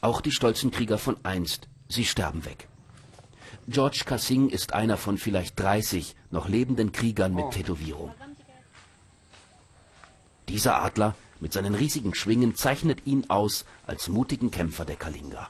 Auch 0.03 0.19
die 0.19 0.33
stolzen 0.33 0.69
Krieger 0.69 0.97
von 0.97 1.15
einst, 1.23 1.69
sie 1.87 2.03
sterben 2.03 2.43
weg. 2.43 2.67
George 3.69 4.03
Cassing 4.05 4.49
ist 4.49 4.73
einer 4.73 4.97
von 4.97 5.17
vielleicht 5.17 5.57
30 5.57 6.17
noch 6.29 6.49
lebenden 6.49 6.91
Kriegern 6.91 7.33
mit 7.33 7.51
Tätowierung. 7.51 8.13
Dieser 10.49 10.83
Adler 10.83 11.15
mit 11.39 11.53
seinen 11.53 11.73
riesigen 11.73 12.13
Schwingen 12.13 12.53
zeichnet 12.53 13.07
ihn 13.07 13.29
aus 13.29 13.63
als 13.87 14.09
mutigen 14.09 14.51
Kämpfer 14.51 14.83
der 14.83 14.97
Kalinga. 14.97 15.49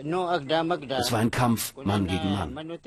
Es 0.00 1.12
war 1.12 1.18
ein 1.18 1.30
Kampf 1.32 1.74
Mann 1.76 2.06
gegen 2.06 2.32
Mann. 2.32 2.78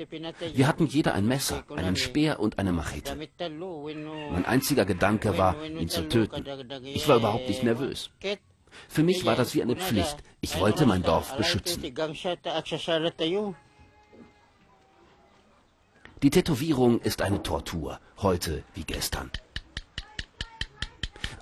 Wir 0.54 0.66
hatten 0.66 0.86
jeder 0.86 1.12
ein 1.12 1.26
Messer, 1.26 1.62
einen 1.76 1.96
Speer 1.96 2.40
und 2.40 2.58
eine 2.58 2.72
Machete. 2.72 3.16
Mein 3.16 4.46
einziger 4.46 4.86
Gedanke 4.86 5.36
war, 5.36 5.62
ihn 5.62 5.90
zu 5.90 6.08
töten. 6.08 6.44
Ich 6.84 7.06
war 7.08 7.16
überhaupt 7.16 7.48
nicht 7.48 7.62
nervös. 7.62 8.10
Für 8.88 9.02
mich 9.02 9.26
war 9.26 9.36
das 9.36 9.54
wie 9.54 9.62
eine 9.62 9.76
Pflicht. 9.76 10.16
Ich 10.40 10.58
wollte 10.58 10.86
mein 10.86 11.02
Dorf 11.02 11.36
beschützen. 11.36 11.82
Die 16.22 16.30
Tätowierung 16.30 17.00
ist 17.00 17.20
eine 17.20 17.42
Tortur, 17.42 18.00
heute 18.22 18.62
wie 18.74 18.84
gestern. 18.84 19.30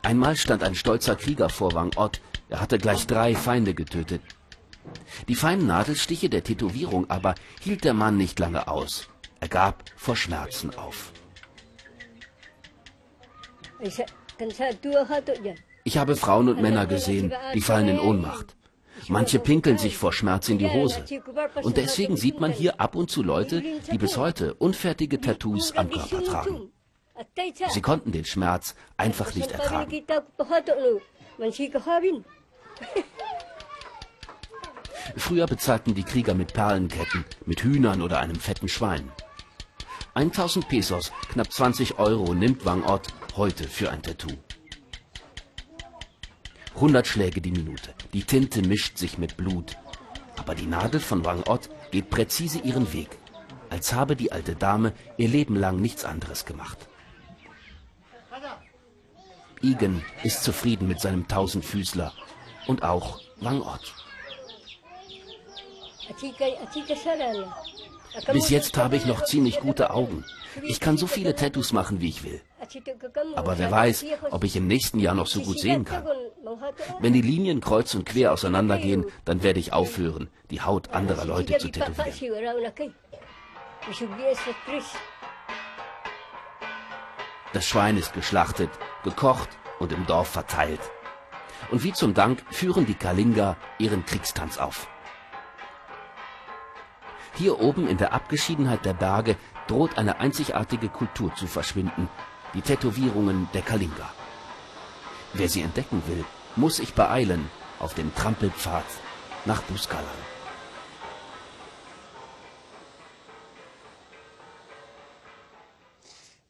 Einmal 0.03 0.35
stand 0.37 0.65
ein 0.65 0.75
stolzer 0.75 1.15
Krieger 1.15 1.49
vor 1.49 1.75
Wang 1.75 1.93
Ott. 1.97 2.21
Er 2.49 2.61
hatte 2.61 2.79
gleich 2.79 3.07
drei 3.07 3.37
Feinde 3.37 3.75
getötet. 3.75 4.23
Die 5.29 5.35
feinen 5.35 5.67
Nadelstiche 5.67 6.29
der 6.29 6.45
Tätowierung 6.45 7.09
aber 7.11 7.35
hielt 7.61 7.85
der 7.85 7.95
Mann 7.95 8.17
nicht 8.17 8.39
lange 8.39 8.69
aus. 8.69 9.09
Er 9.41 9.49
gab 9.49 9.85
vor 9.97 10.17
Schmerzen 10.17 10.75
auf. 10.77 11.13
Ich 15.85 15.99
habe 15.99 16.17
Frauen 16.17 16.49
und 16.49 16.61
Männer 16.61 16.87
gesehen, 16.87 17.33
die 17.55 17.61
fallen 17.61 17.89
in 17.89 18.01
Ohnmacht. 18.01 18.57
Manche 19.09 19.39
pinkeln 19.39 19.79
sich 19.79 19.97
vor 19.97 20.13
Schmerz 20.13 20.49
in 20.49 20.59
die 20.59 20.69
Hose. 20.69 21.05
Und 21.63 21.77
deswegen 21.77 22.17
sieht 22.17 22.39
man 22.41 22.53
hier 22.53 22.81
ab 22.81 22.95
und 22.95 23.11
zu 23.11 23.23
Leute, 23.23 23.63
die 23.91 23.99
bis 23.99 24.17
heute 24.17 24.55
unfertige 24.55 25.21
Tattoos 25.21 25.73
am 25.73 25.89
Körper 25.91 26.23
tragen. 26.23 26.71
Sie 27.71 27.81
konnten 27.81 28.13
den 28.13 28.25
Schmerz 28.25 28.75
einfach 28.97 29.35
nicht 29.35 29.51
ertragen. 29.53 30.05
Früher 35.17 35.47
bezahlten 35.47 35.95
die 35.95 36.02
Krieger 36.02 36.35
mit 36.35 36.52
Perlenketten, 36.52 37.25
mit 37.47 37.62
Hühnern 37.62 38.02
oder 38.02 38.21
einem 38.21 38.37
fetten 38.37 38.69
Schwein. 38.69 39.11
1000 40.14 40.69
Pesos, 40.69 41.12
knapp 41.31 41.52
20 41.52 41.99
Euro, 41.99 42.35
nimmt 42.35 42.64
Wang 42.64 42.85
Ott 42.85 43.09
heute 43.37 43.69
für 43.69 43.90
ein 43.90 44.02
Tattoo. 44.02 44.37
100 46.75 47.07
Schläge 47.07 47.40
die 47.40 47.52
Minute. 47.52 47.95
Die 48.12 48.25
Tinte 48.25 48.62
mischt 48.62 48.97
sich 48.99 49.19
mit 49.19 49.37
Blut. 49.37 49.76
Aber 50.37 50.55
die 50.55 50.67
Nadel 50.67 51.00
von 51.00 51.25
Wang 51.25 51.43
Ott 51.47 51.69
geht 51.90 52.11
präzise 52.11 52.59
ihren 52.61 52.93
Weg, 52.93 53.19
als 53.69 53.93
habe 53.93 54.17
die 54.17 54.33
alte 54.33 54.57
Dame 54.57 54.93
ihr 55.17 55.29
Leben 55.29 55.57
lang 55.57 55.76
nichts 55.81 56.05
anderes 56.05 56.45
gemacht. 56.45 56.79
Igen 59.61 60.02
ist 60.23 60.43
zufrieden 60.43 60.88
mit 60.88 61.00
seinem 61.00 61.29
Tausendfüßler 61.29 62.14
und 62.67 62.83
auch 62.83 63.21
Wang 63.40 63.61
Ott. 63.61 63.93
Bis 68.33 68.50
jetzt 68.50 68.76
habe 68.76 68.97
ich 68.97 69.07
noch 69.07 69.25
ziemlich 69.25 69.61
gute 69.61 69.90
Augen. 69.90 70.25
Ich 70.62 70.81
kann 70.81 70.97
so 70.97 71.07
viele 71.07 71.35
Tattoos 71.35 71.73
machen, 71.73 72.00
wie 72.00 72.09
ich 72.09 72.25
will. 72.25 72.40
Aber 73.37 73.59
wer 73.59 73.71
weiß, 73.71 74.05
ob 74.31 74.45
ich 74.45 74.57
im 74.57 74.67
nächsten 74.67 74.99
Jahr 74.99 75.14
noch 75.14 75.26
so 75.26 75.40
gut 75.40 75.59
sehen 75.59 75.85
kann. 75.85 76.07
Wenn 77.00 77.12
die 77.12 77.23
Linien 77.23 77.61
kreuz 77.61 77.95
und 77.95 78.05
quer 78.07 78.33
auseinandergehen, 78.33 79.07
dann 79.25 79.43
werde 79.43 79.61
ich 79.61 79.73
aufhören, 79.73 80.29
die 80.50 80.61
Haut 80.61 80.90
anderer 80.90 81.25
Leute 81.25 81.59
zu 81.59 81.69
tätowieren. 81.69 82.93
Das 87.52 87.67
Schwein 87.67 87.97
ist 87.97 88.12
geschlachtet, 88.12 88.71
gekocht 89.02 89.49
und 89.79 89.93
im 89.93 90.07
Dorf 90.07 90.29
verteilt. 90.29 90.81
Und 91.71 91.85
wie 91.85 91.93
zum 91.93 92.14
Dank 92.14 92.45
führen 92.50 92.87
die 92.87 92.95
Kalinga 92.95 93.57
ihren 93.79 94.05
Kriegstanz 94.05 94.59
auf. 94.59 94.88
Hier 97.35 97.61
oben 97.61 97.89
in 97.89 97.97
der 97.97 98.13
Abgeschiedenheit 98.13 98.85
der 98.85 98.95
Berge 98.95 99.37
droht 99.67 99.97
eine 99.99 100.21
einzigartige 100.21 100.89
Kultur 100.89 101.35
zu 101.35 101.47
verschwinden, 101.47 102.09
die 102.55 102.63
Tätowierungen 102.63 103.49
der 103.55 103.63
Kalinga. 103.63 104.13
Wer 105.33 105.49
sie 105.49 105.63
entdecken 105.63 106.03
will, 106.07 106.25
muss 106.57 106.77
sich 106.77 106.95
beeilen 106.95 107.49
auf 107.79 107.95
dem 107.95 108.15
Trampelpfad 108.15 108.85
nach 109.45 109.63
Buskalan. 109.63 110.05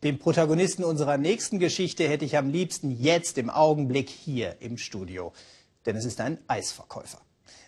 Den 0.03 0.19
Protagonisten 0.19 0.83
unserer 0.83 1.19
nächsten 1.19 1.59
Geschichte 1.59 2.09
hätte 2.09 2.25
ich 2.25 2.39
am 2.39 2.49
liebsten 2.49 2.91
jetzt 2.91 3.37
im 3.37 3.51
Augenblick 3.51 4.09
hier 4.09 4.57
im 4.61 4.79
Studio. 4.79 5.35
Denn 5.85 5.95
es 5.95 6.07
ist 6.07 6.23
ein 6.23 6.39
Eisverkäufer. 6.49 7.21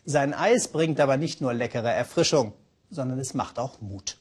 Sein 0.07 0.33
Eis 0.33 0.69
bringt 0.69 0.99
aber 0.99 1.19
nicht 1.19 1.42
nur 1.42 1.52
leckere 1.52 1.92
Erfrischung, 1.92 2.54
sondern 2.92 3.18
es 3.18 3.34
macht 3.34 3.58
auch 3.58 3.80
Mut. 3.80 4.18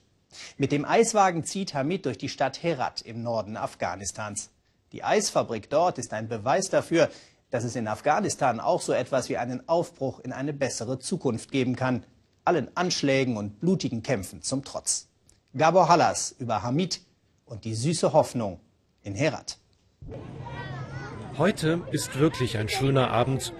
Mit 0.57 0.71
dem 0.71 0.85
Eiswagen 0.85 1.43
zieht 1.43 1.73
Hamid 1.73 2.05
durch 2.05 2.17
die 2.17 2.29
Stadt 2.29 2.63
Herat 2.63 3.01
im 3.01 3.21
Norden 3.21 3.57
Afghanistans. 3.57 4.49
Die 4.91 5.03
Eisfabrik 5.03 5.69
dort 5.69 5.97
ist 5.97 6.13
ein 6.13 6.27
Beweis 6.27 6.69
dafür, 6.69 7.09
dass 7.49 7.63
es 7.63 7.75
in 7.75 7.87
Afghanistan 7.87 8.59
auch 8.59 8.81
so 8.81 8.93
etwas 8.93 9.29
wie 9.29 9.37
einen 9.37 9.67
Aufbruch 9.67 10.19
in 10.19 10.31
eine 10.31 10.53
bessere 10.53 10.99
Zukunft 10.99 11.51
geben 11.51 11.75
kann. 11.75 12.05
Allen 12.45 12.75
Anschlägen 12.75 13.37
und 13.37 13.59
blutigen 13.59 14.03
Kämpfen 14.03 14.41
zum 14.41 14.63
Trotz. 14.63 15.07
Gabor 15.55 15.89
Hallas 15.89 16.33
über 16.39 16.63
Hamid 16.63 17.01
und 17.45 17.65
die 17.65 17.75
süße 17.75 18.13
Hoffnung 18.13 18.59
in 19.03 19.15
Herat. 19.15 19.57
Heute 21.37 21.81
ist 21.91 22.17
wirklich 22.17 22.57
ein 22.57 22.69
schöner 22.69 23.11
Abend. 23.11 23.53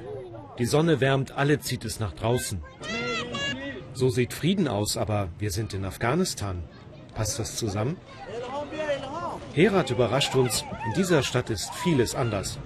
Die 0.58 0.66
Sonne 0.66 1.00
wärmt, 1.00 1.32
alle 1.32 1.60
zieht 1.60 1.86
es 1.86 2.00
nach 2.00 2.14
draußen. 2.14 2.64
So 3.94 4.10
sieht 4.10 4.34
Frieden 4.34 4.68
aus, 4.68 4.98
aber 4.98 5.30
wir 5.38 5.52
sind 5.52 5.74
in 5.74 5.86
Afghanistan. 5.86 6.64
Passt 7.14 7.40
das 7.40 7.56
zusammen? 7.56 7.98
Herat 9.54 9.90
überrascht 9.90 10.36
uns, 10.36 10.64
in 10.86 10.94
dieser 10.94 11.24
Stadt 11.24 11.50
ist 11.50 11.74
vieles 11.76 12.16
anders. 12.16 12.58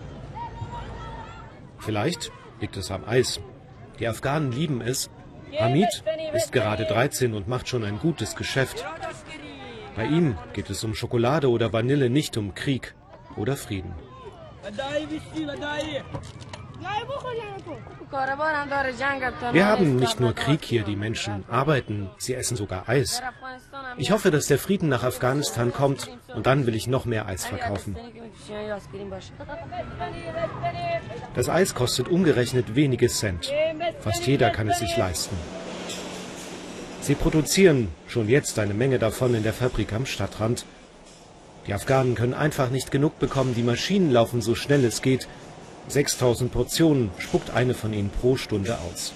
Vielleicht 1.80 2.32
liegt 2.62 2.78
es 2.78 2.92
am 2.92 3.06
Eis. 3.06 3.40
Die 4.00 4.08
Afghanen 4.08 4.52
lieben 4.52 4.82
es. 4.82 5.10
Hamid 5.58 6.04
ist 6.34 6.52
gerade 6.52 6.86
13 6.86 7.34
und 7.34 7.48
macht 7.48 7.68
schon 7.68 7.84
ein 7.84 8.00
gutes 8.00 8.36
Geschäft. 8.36 8.86
Bei 9.96 10.06
ihm 10.06 10.38
geht 10.54 10.70
es 10.70 10.84
um 10.84 10.94
Schokolade 10.94 11.50
oder 11.50 11.72
Vanille, 11.72 12.10
nicht 12.10 12.38
um 12.38 12.54
Krieg 12.54 12.94
oder 13.36 13.56
Frieden. 13.56 13.94
Wir 19.52 19.66
haben 19.66 19.96
nicht 19.98 20.20
nur 20.20 20.34
Krieg 20.34 20.64
hier, 20.64 20.84
die 20.84 20.96
Menschen 20.96 21.44
arbeiten, 21.50 22.10
sie 22.18 22.34
essen 22.34 22.56
sogar 22.56 22.88
Eis. 22.88 23.22
Ich 23.98 24.12
hoffe, 24.12 24.32
dass 24.32 24.48
der 24.48 24.60
Frieden 24.60 24.90
nach 24.90 25.04
Afghanistan 25.04 25.74
kommt 25.74 26.10
und 26.34 26.46
dann 26.46 26.66
will 26.66 26.76
ich 26.76 26.88
noch 26.88 27.06
mehr 27.06 27.28
Eis 27.28 27.46
verkaufen. 27.46 27.98
Das 31.34 31.50
Eis 31.50 31.76
kostet 31.76 32.08
umgerechnet 32.08 32.76
wenige 32.76 33.08
Cent. 33.08 33.52
Fast 34.00 34.26
jeder 34.28 34.50
kann 34.52 34.70
es 34.70 34.80
sich 34.80 34.96
leisten. 34.98 35.36
Sie 37.02 37.16
produzieren 37.16 37.90
schon 38.08 38.30
jetzt 38.30 38.58
eine 38.60 38.74
Menge 38.74 38.98
davon 39.00 39.36
in 39.36 39.44
der 39.44 39.54
Fabrik 39.54 39.94
am 39.94 40.06
Stadtrand. 40.06 40.66
Die 41.68 41.74
Afghanen 41.74 42.16
können 42.16 42.34
einfach 42.34 42.70
nicht 42.70 42.92
genug 42.92 43.20
bekommen, 43.20 43.56
die 43.56 43.64
Maschinen 43.64 44.12
laufen 44.12 44.42
so 44.42 44.56
schnell 44.56 44.84
es 44.86 45.02
geht 45.02 45.28
6000 45.88 46.52
Portionen 46.52 47.12
spuckt 47.20 47.52
eine 47.52 47.74
von 47.74 47.94
ihnen 47.94 48.10
pro 48.10 48.38
Stunde 48.38 48.78
aus. 48.92 49.14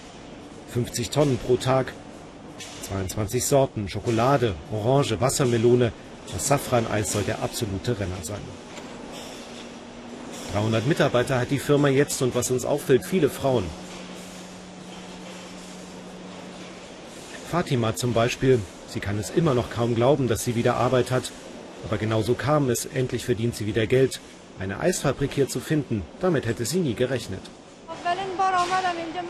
50 0.74 1.10
Tonnen 1.10 1.38
pro 1.38 1.58
Tag, 1.58 1.94
22 2.88 3.44
Sorten, 3.44 3.90
Schokolade, 3.90 4.54
Orange, 4.72 5.20
Wassermelone, 5.20 5.92
das 6.32 6.48
Safraneis 6.48 7.12
soll 7.12 7.24
der 7.24 7.42
absolute 7.42 8.00
Renner 8.00 8.18
sein. 8.22 8.42
300 10.54 10.86
Mitarbeiter 10.88 11.40
hat 11.40 11.52
die 11.52 11.60
Firma 11.60 11.90
jetzt 11.90 12.22
und 12.22 12.36
was 12.36 12.52
uns 12.52 12.66
auffällt, 12.66 13.06
viele 13.06 13.30
Frauen. 13.30 13.66
Fatima 17.50 17.96
zum 17.96 18.14
Beispiel, 18.14 18.60
sie 18.88 19.00
kann 19.00 19.18
es 19.18 19.32
immer 19.32 19.56
noch 19.56 19.72
kaum 19.72 19.96
glauben, 19.96 20.28
dass 20.28 20.44
sie 20.44 20.56
wieder 20.56 20.76
Arbeit 20.76 21.10
hat, 21.10 21.32
aber 21.86 21.98
genauso 21.98 22.36
kam 22.36 22.70
es, 22.70 22.86
endlich 22.86 23.26
verdient 23.26 23.56
sie 23.56 23.66
wieder 23.66 23.88
Geld 23.88 24.20
eine 24.60 24.80
Eisfabrik 24.80 25.32
hier 25.34 25.48
zu 25.48 25.60
finden, 25.60 26.04
damit 26.20 26.46
hätte 26.46 26.66
sie 26.66 26.80
nie 26.80 26.94
gerechnet. 26.94 27.42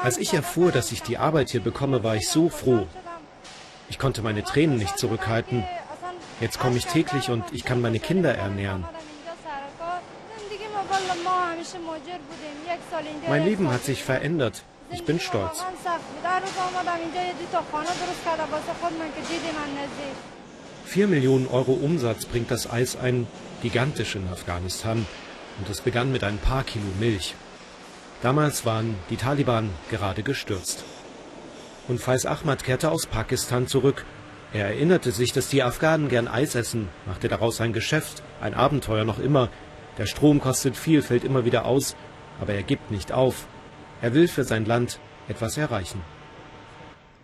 Als 0.01 0.17
ich 0.17 0.33
erfuhr, 0.33 0.71
dass 0.71 0.91
ich 0.91 1.01
die 1.03 1.17
Arbeit 1.17 1.49
hier 1.49 1.61
bekomme, 1.61 2.03
war 2.03 2.15
ich 2.15 2.27
so 2.29 2.49
froh. 2.49 2.87
Ich 3.89 3.99
konnte 3.99 4.21
meine 4.21 4.43
Tränen 4.43 4.77
nicht 4.77 4.97
zurückhalten. 4.97 5.63
Jetzt 6.41 6.59
komme 6.59 6.77
ich 6.77 6.85
täglich 6.85 7.29
und 7.29 7.43
ich 7.51 7.65
kann 7.65 7.81
meine 7.81 7.99
Kinder 7.99 8.33
ernähren. 8.33 8.85
Mein 13.27 13.45
Leben 13.45 13.71
hat 13.71 13.83
sich 13.83 14.03
verändert. 14.03 14.63
Ich 14.91 15.03
bin 15.03 15.19
stolz. 15.19 15.63
Vier 20.85 21.07
Millionen 21.07 21.47
Euro 21.47 21.73
Umsatz 21.73 22.25
bringt 22.25 22.49
das 22.49 22.71
Eis 22.71 22.95
ein, 22.95 23.27
gigantisch 23.61 24.15
in 24.15 24.27
Afghanistan 24.27 25.05
und 25.59 25.69
es 25.69 25.81
begann 25.81 26.11
mit 26.11 26.23
ein 26.23 26.37
paar 26.37 26.63
Kilo 26.63 26.85
Milch. 26.99 27.35
Damals 28.21 28.65
waren 28.65 28.95
die 29.09 29.17
Taliban 29.17 29.69
gerade 29.89 30.23
gestürzt. 30.23 30.83
Und 31.87 31.99
Faiz 31.99 32.25
Ahmad 32.25 32.63
kehrte 32.63 32.91
aus 32.91 33.05
Pakistan 33.05 33.67
zurück. 33.67 34.05
Er 34.53 34.65
erinnerte 34.65 35.11
sich, 35.11 35.31
dass 35.31 35.49
die 35.49 35.63
Afghanen 35.63 36.09
gern 36.09 36.27
Eis 36.27 36.55
essen, 36.55 36.89
machte 37.05 37.27
daraus 37.27 37.61
ein 37.61 37.73
Geschäft, 37.73 38.23
ein 38.41 38.53
Abenteuer 38.53 39.05
noch 39.05 39.19
immer. 39.19 39.49
Der 39.97 40.05
Strom 40.05 40.39
kostet 40.39 40.75
viel, 40.75 41.01
fällt 41.01 41.23
immer 41.23 41.45
wieder 41.45 41.65
aus, 41.65 41.95
aber 42.41 42.53
er 42.53 42.63
gibt 42.63 42.91
nicht 42.91 43.11
auf. 43.11 43.47
Er 44.01 44.13
will 44.13 44.27
für 44.27 44.43
sein 44.43 44.65
Land 44.65 44.99
etwas 45.27 45.57
erreichen. 45.57 46.01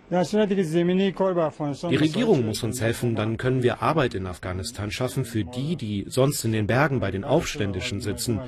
Die 0.10 1.96
Regierung 1.96 2.46
muss 2.46 2.64
uns 2.64 2.80
helfen, 2.82 3.16
dann 3.16 3.38
können 3.38 3.64
wir 3.64 3.82
Arbeit 3.82 4.14
in 4.14 4.28
Afghanistan 4.28 4.92
schaffen 4.92 5.26
für 5.26 5.44
die, 5.44 5.76
die 5.76 6.06
sonst 6.08 6.46
in 6.46 6.52
den 6.52 6.68
Bergen 6.68 7.00
bei 7.00 7.10
den 7.10 7.24
Aufständischen 7.24 8.02
sitzen. 8.02 8.40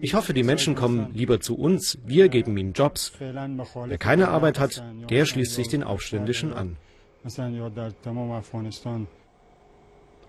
Ich 0.00 0.14
hoffe, 0.14 0.32
die 0.34 0.42
Menschen 0.42 0.74
kommen 0.74 1.12
lieber 1.12 1.40
zu 1.40 1.56
uns, 1.56 1.98
wir 2.04 2.28
geben 2.28 2.56
ihnen 2.56 2.72
Jobs. 2.72 3.12
Wer 3.18 3.98
keine 3.98 4.28
Arbeit 4.28 4.58
hat, 4.58 4.82
der 5.10 5.26
schließt 5.26 5.54
sich 5.54 5.68
den 5.68 5.82
Aufständischen 5.82 6.52
an. 6.52 6.76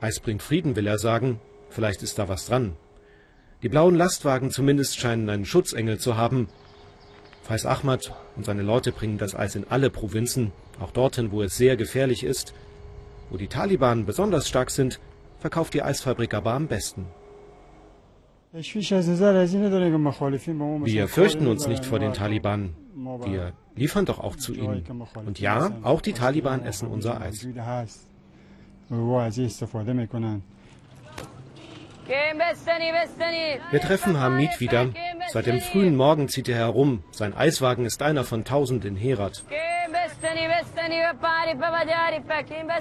Eis 0.01 0.19
bringt 0.19 0.43
Frieden, 0.43 0.75
will 0.75 0.87
er 0.87 0.99
sagen. 0.99 1.39
Vielleicht 1.69 2.03
ist 2.03 2.19
da 2.19 2.29
was 2.29 2.45
dran. 2.45 2.75
Die 3.63 3.69
blauen 3.69 3.95
Lastwagen 3.95 4.51
zumindest 4.51 4.97
scheinen 4.99 5.29
einen 5.29 5.45
Schutzengel 5.45 5.97
zu 5.97 6.17
haben. 6.17 6.47
Faiz 7.47 7.65
Ahmad 7.65 8.13
und 8.35 8.45
seine 8.45 8.61
Leute 8.61 8.91
bringen 8.91 9.17
das 9.17 9.33
Eis 9.33 9.55
in 9.55 9.65
alle 9.69 9.89
Provinzen, 9.89 10.51
auch 10.81 10.91
dorthin, 10.91 11.31
wo 11.31 11.41
es 11.41 11.55
sehr 11.55 11.77
gefährlich 11.77 12.25
ist. 12.25 12.53
Wo 13.29 13.37
die 13.37 13.47
Taliban 13.47 14.05
besonders 14.05 14.49
stark 14.49 14.69
sind, 14.69 14.99
verkauft 15.39 15.73
die 15.73 15.81
Eisfabrik 15.81 16.33
aber 16.33 16.51
am 16.51 16.67
besten. 16.67 17.05
Wir 20.91 21.07
fürchten 21.07 21.47
uns 21.47 21.67
nicht 21.67 21.85
vor 21.85 21.99
den 21.99 22.11
Taliban. 22.11 22.75
Wir 23.23 23.53
liefern 23.75 24.05
doch 24.05 24.19
auch 24.19 24.35
zu 24.35 24.53
ihnen. 24.53 24.83
Und 25.25 25.39
ja, 25.39 25.71
auch 25.83 26.01
die 26.01 26.13
Taliban 26.13 26.63
essen 26.63 26.89
unser 26.89 27.21
Eis. 27.21 27.47
Wir 33.71 33.81
treffen 33.81 34.19
Hamid 34.19 34.59
wieder. 34.59 34.89
Seit 35.29 35.45
dem 35.45 35.59
frühen 35.59 35.95
Morgen 35.95 36.29
zieht 36.29 36.47
er 36.47 36.55
herum. 36.55 37.03
Sein 37.11 37.35
Eiswagen 37.35 37.85
ist 37.85 38.01
einer 38.01 38.23
von 38.23 38.45
tausend 38.45 38.85
in 38.85 38.95
Herat. 38.95 39.43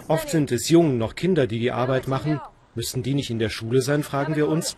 Oft 0.09 0.31
sind 0.31 0.53
es 0.53 0.69
Jungen, 0.69 0.99
noch 0.99 1.15
Kinder, 1.15 1.47
die 1.47 1.59
die 1.59 1.73
Arbeit 1.73 2.07
machen. 2.07 2.41
Müssten 2.75 3.03
die 3.03 3.15
nicht 3.15 3.31
in 3.31 3.39
der 3.39 3.49
Schule 3.49 3.83
sein, 3.83 4.03
fragen 4.03 4.37
wir 4.37 4.49
uns. 4.49 4.77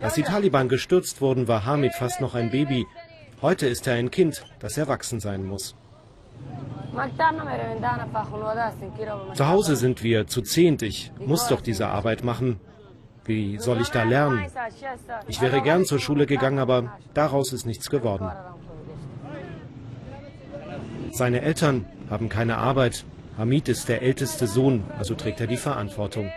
Als 0.00 0.14
die 0.14 0.22
Taliban 0.22 0.68
gestürzt 0.68 1.20
wurden, 1.20 1.48
war 1.48 1.64
Hamid 1.66 1.94
fast 1.94 2.20
noch 2.20 2.34
ein 2.34 2.50
Baby. 2.50 2.86
Heute 3.42 3.66
ist 3.66 3.86
er 3.86 3.94
ein 3.94 4.10
Kind, 4.10 4.44
das 4.58 4.78
erwachsen 4.78 5.20
sein 5.20 5.44
muss. 5.44 5.74
Zu 9.34 9.48
Hause 9.48 9.76
sind 9.76 10.02
wir 10.02 10.26
zu 10.26 10.40
zehnt. 10.40 10.82
Ich 10.82 11.12
muss 11.18 11.48
doch 11.48 11.60
diese 11.60 11.88
Arbeit 11.88 12.24
machen. 12.24 12.58
Wie 13.26 13.58
soll 13.58 13.80
ich 13.80 13.88
da 13.88 14.04
lernen? 14.04 14.46
Ich 15.28 15.40
wäre 15.40 15.60
gern 15.60 15.84
zur 15.84 15.98
Schule 15.98 16.26
gegangen, 16.26 16.58
aber 16.58 16.96
daraus 17.14 17.52
ist 17.52 17.66
nichts 17.66 17.90
geworden. 17.90 18.30
Seine 21.12 21.42
Eltern 21.42 21.86
haben 22.08 22.28
keine 22.28 22.58
Arbeit. 22.58 23.04
Hamid 23.38 23.68
ist 23.68 23.88
der 23.88 24.02
älteste 24.02 24.46
Sohn, 24.46 24.84
also 24.98 25.14
trägt 25.14 25.40
er 25.40 25.46
die 25.46 25.56
Verantwortung. 25.56 26.30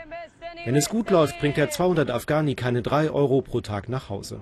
Wenn 0.66 0.76
es 0.76 0.90
gut 0.90 1.10
läuft, 1.10 1.40
bringt 1.40 1.58
er 1.58 1.70
200 1.70 2.12
Afghani 2.12 2.56
keine 2.56 2.82
3 2.82 3.12
Euro 3.12 3.42
pro 3.42 3.62
Tag 3.62 3.88
nach 3.88 4.10
Hause. 4.10 4.42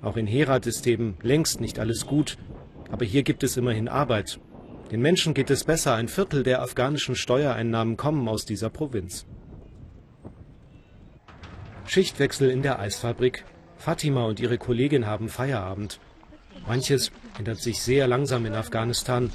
Auch 0.00 0.16
in 0.16 0.26
Herat 0.26 0.66
ist 0.66 0.86
eben 0.86 1.16
längst 1.22 1.60
nicht 1.60 1.78
alles 1.78 2.06
gut, 2.06 2.38
aber 2.90 3.04
hier 3.04 3.22
gibt 3.22 3.42
es 3.42 3.56
immerhin 3.56 3.88
Arbeit. 3.88 4.38
Den 4.90 5.02
Menschen 5.02 5.34
geht 5.34 5.50
es 5.50 5.64
besser, 5.64 5.94
ein 5.94 6.08
Viertel 6.08 6.42
der 6.42 6.62
afghanischen 6.62 7.16
Steuereinnahmen 7.16 7.96
kommen 7.96 8.26
aus 8.28 8.46
dieser 8.46 8.70
Provinz. 8.70 9.26
Schichtwechsel 11.88 12.50
in 12.50 12.62
der 12.62 12.78
Eisfabrik. 12.78 13.44
Fatima 13.78 14.24
und 14.24 14.40
ihre 14.40 14.58
Kollegin 14.58 15.06
haben 15.06 15.28
Feierabend. 15.28 16.00
Manches 16.66 17.10
ändert 17.38 17.58
sich 17.58 17.82
sehr 17.82 18.06
langsam 18.06 18.44
in 18.44 18.54
Afghanistan. 18.54 19.32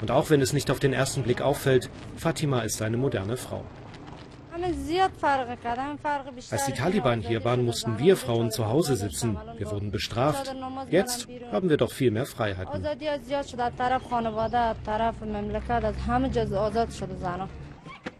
Und 0.00 0.10
auch 0.10 0.28
wenn 0.28 0.40
es 0.40 0.52
nicht 0.52 0.70
auf 0.70 0.80
den 0.80 0.92
ersten 0.92 1.22
Blick 1.22 1.40
auffällt, 1.40 1.90
Fatima 2.16 2.62
ist 2.62 2.82
eine 2.82 2.96
moderne 2.96 3.36
Frau. 3.36 3.64
Als 6.50 6.66
die 6.66 6.72
Taliban 6.72 7.20
hier 7.20 7.44
waren, 7.44 7.64
mussten 7.64 7.98
wir 7.98 8.16
Frauen 8.16 8.50
zu 8.50 8.66
Hause 8.66 8.96
sitzen. 8.96 9.38
Wir 9.56 9.70
wurden 9.70 9.90
bestraft. 9.90 10.54
Jetzt 10.90 11.28
haben 11.52 11.70
wir 11.70 11.76
doch 11.76 11.92
viel 11.92 12.10
mehr 12.10 12.26
Freiheiten. 12.26 12.84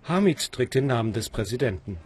Hamid 0.04 0.52
trägt 0.52 0.74
den 0.74 0.86
Namen 0.86 1.12
des 1.12 1.30
Präsidenten. 1.30 1.98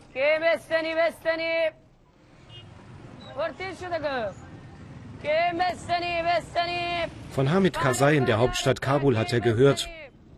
Von 7.31 7.51
Hamid 7.51 7.75
Karzai 7.75 8.17
in 8.17 8.27
der 8.27 8.39
Hauptstadt 8.39 8.83
Kabul 8.83 9.17
hat 9.17 9.33
er 9.33 9.41
gehört. 9.41 9.89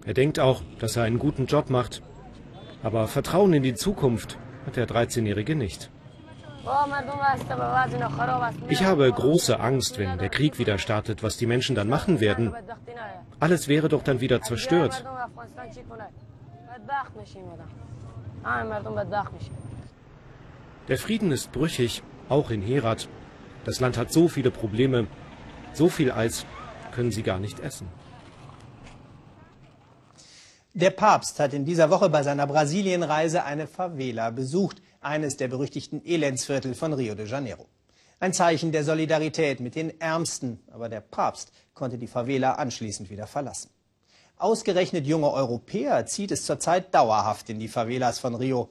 Er 0.06 0.14
denkt 0.14 0.38
auch, 0.38 0.62
dass 0.78 0.96
er 0.96 1.02
einen 1.02 1.18
guten 1.18 1.46
Job 1.46 1.68
macht. 1.68 2.02
Aber 2.82 3.08
Vertrauen 3.08 3.52
in 3.52 3.64
die 3.64 3.74
Zukunft 3.74 4.38
hat 4.64 4.76
der 4.76 4.86
13-Jährige 4.86 5.56
nicht. 5.56 5.90
Ich 8.68 8.84
habe 8.84 9.10
große 9.10 9.58
Angst, 9.58 9.98
wenn 9.98 10.18
der 10.18 10.28
Krieg 10.28 10.58
wieder 10.58 10.78
startet, 10.78 11.22
was 11.22 11.36
die 11.36 11.46
Menschen 11.46 11.74
dann 11.74 11.88
machen 11.88 12.20
werden. 12.20 12.54
Alles 13.40 13.68
wäre 13.68 13.88
doch 13.88 14.02
dann 14.02 14.20
wieder 14.20 14.42
zerstört. 14.42 15.04
Der 20.88 20.98
Frieden 20.98 21.32
ist 21.32 21.52
brüchig, 21.52 22.02
auch 22.28 22.50
in 22.50 22.62
Herat. 22.62 23.08
Das 23.64 23.80
Land 23.80 23.98
hat 23.98 24.12
so 24.12 24.28
viele 24.28 24.50
Probleme. 24.50 25.06
So 25.74 25.88
viel 25.88 26.10
Eis 26.12 26.46
können 26.92 27.12
sie 27.12 27.22
gar 27.22 27.38
nicht 27.38 27.60
essen. 27.60 27.88
Der 30.74 30.90
Papst 30.90 31.40
hat 31.40 31.54
in 31.54 31.64
dieser 31.64 31.90
Woche 31.90 32.08
bei 32.08 32.22
seiner 32.22 32.46
Brasilienreise 32.46 33.44
eine 33.44 33.66
Favela 33.66 34.30
besucht, 34.30 34.80
eines 35.00 35.36
der 35.36 35.48
berüchtigten 35.48 36.04
Elendsviertel 36.04 36.74
von 36.74 36.92
Rio 36.92 37.14
de 37.14 37.26
Janeiro. 37.26 37.66
Ein 38.20 38.32
Zeichen 38.32 38.72
der 38.72 38.84
Solidarität 38.84 39.60
mit 39.60 39.74
den 39.74 40.00
Ärmsten, 40.00 40.60
aber 40.70 40.88
der 40.88 41.00
Papst 41.00 41.52
konnte 41.74 41.98
die 41.98 42.06
Favela 42.06 42.52
anschließend 42.52 43.10
wieder 43.10 43.26
verlassen. 43.26 43.70
Ausgerechnet 44.38 45.04
junge 45.06 45.32
Europäer 45.32 46.06
zieht 46.06 46.30
es 46.30 46.46
zurzeit 46.46 46.94
dauerhaft 46.94 47.50
in 47.50 47.58
die 47.58 47.66
Favelas 47.66 48.20
von 48.20 48.36
Rio, 48.36 48.68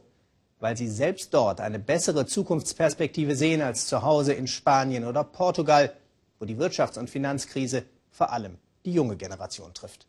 weil 0.60 0.78
sie 0.78 0.88
selbst 0.88 1.34
dort 1.34 1.60
eine 1.60 1.78
bessere 1.78 2.26
Zukunftsperspektive 2.26 3.36
sehen 3.36 3.62
als 3.62 3.88
zu 3.88 4.02
Hause 4.02 4.34
in 4.34 4.48
Spanien 4.48 5.04
oder 5.04 5.26
Portugal, 5.26 5.94
wo 6.40 6.46
die 6.46 6.56
Wirtschafts- 6.56 6.98
und 6.98 7.10
Finanzkrise 7.10 7.84
vor 8.10 8.32
allem 8.32 8.58
die 8.86 8.94
junge 8.94 9.18
Generation 9.18 9.74
trifft. 9.74 10.08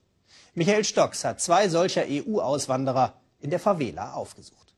Michael 0.54 0.84
Stocks 0.84 1.24
hat 1.24 1.40
zwei 1.40 1.68
solcher 1.68 2.04
EU-Auswanderer 2.08 3.14
in 3.40 3.50
der 3.50 3.58
Favela 3.58 4.12
aufgesucht. 4.14 4.74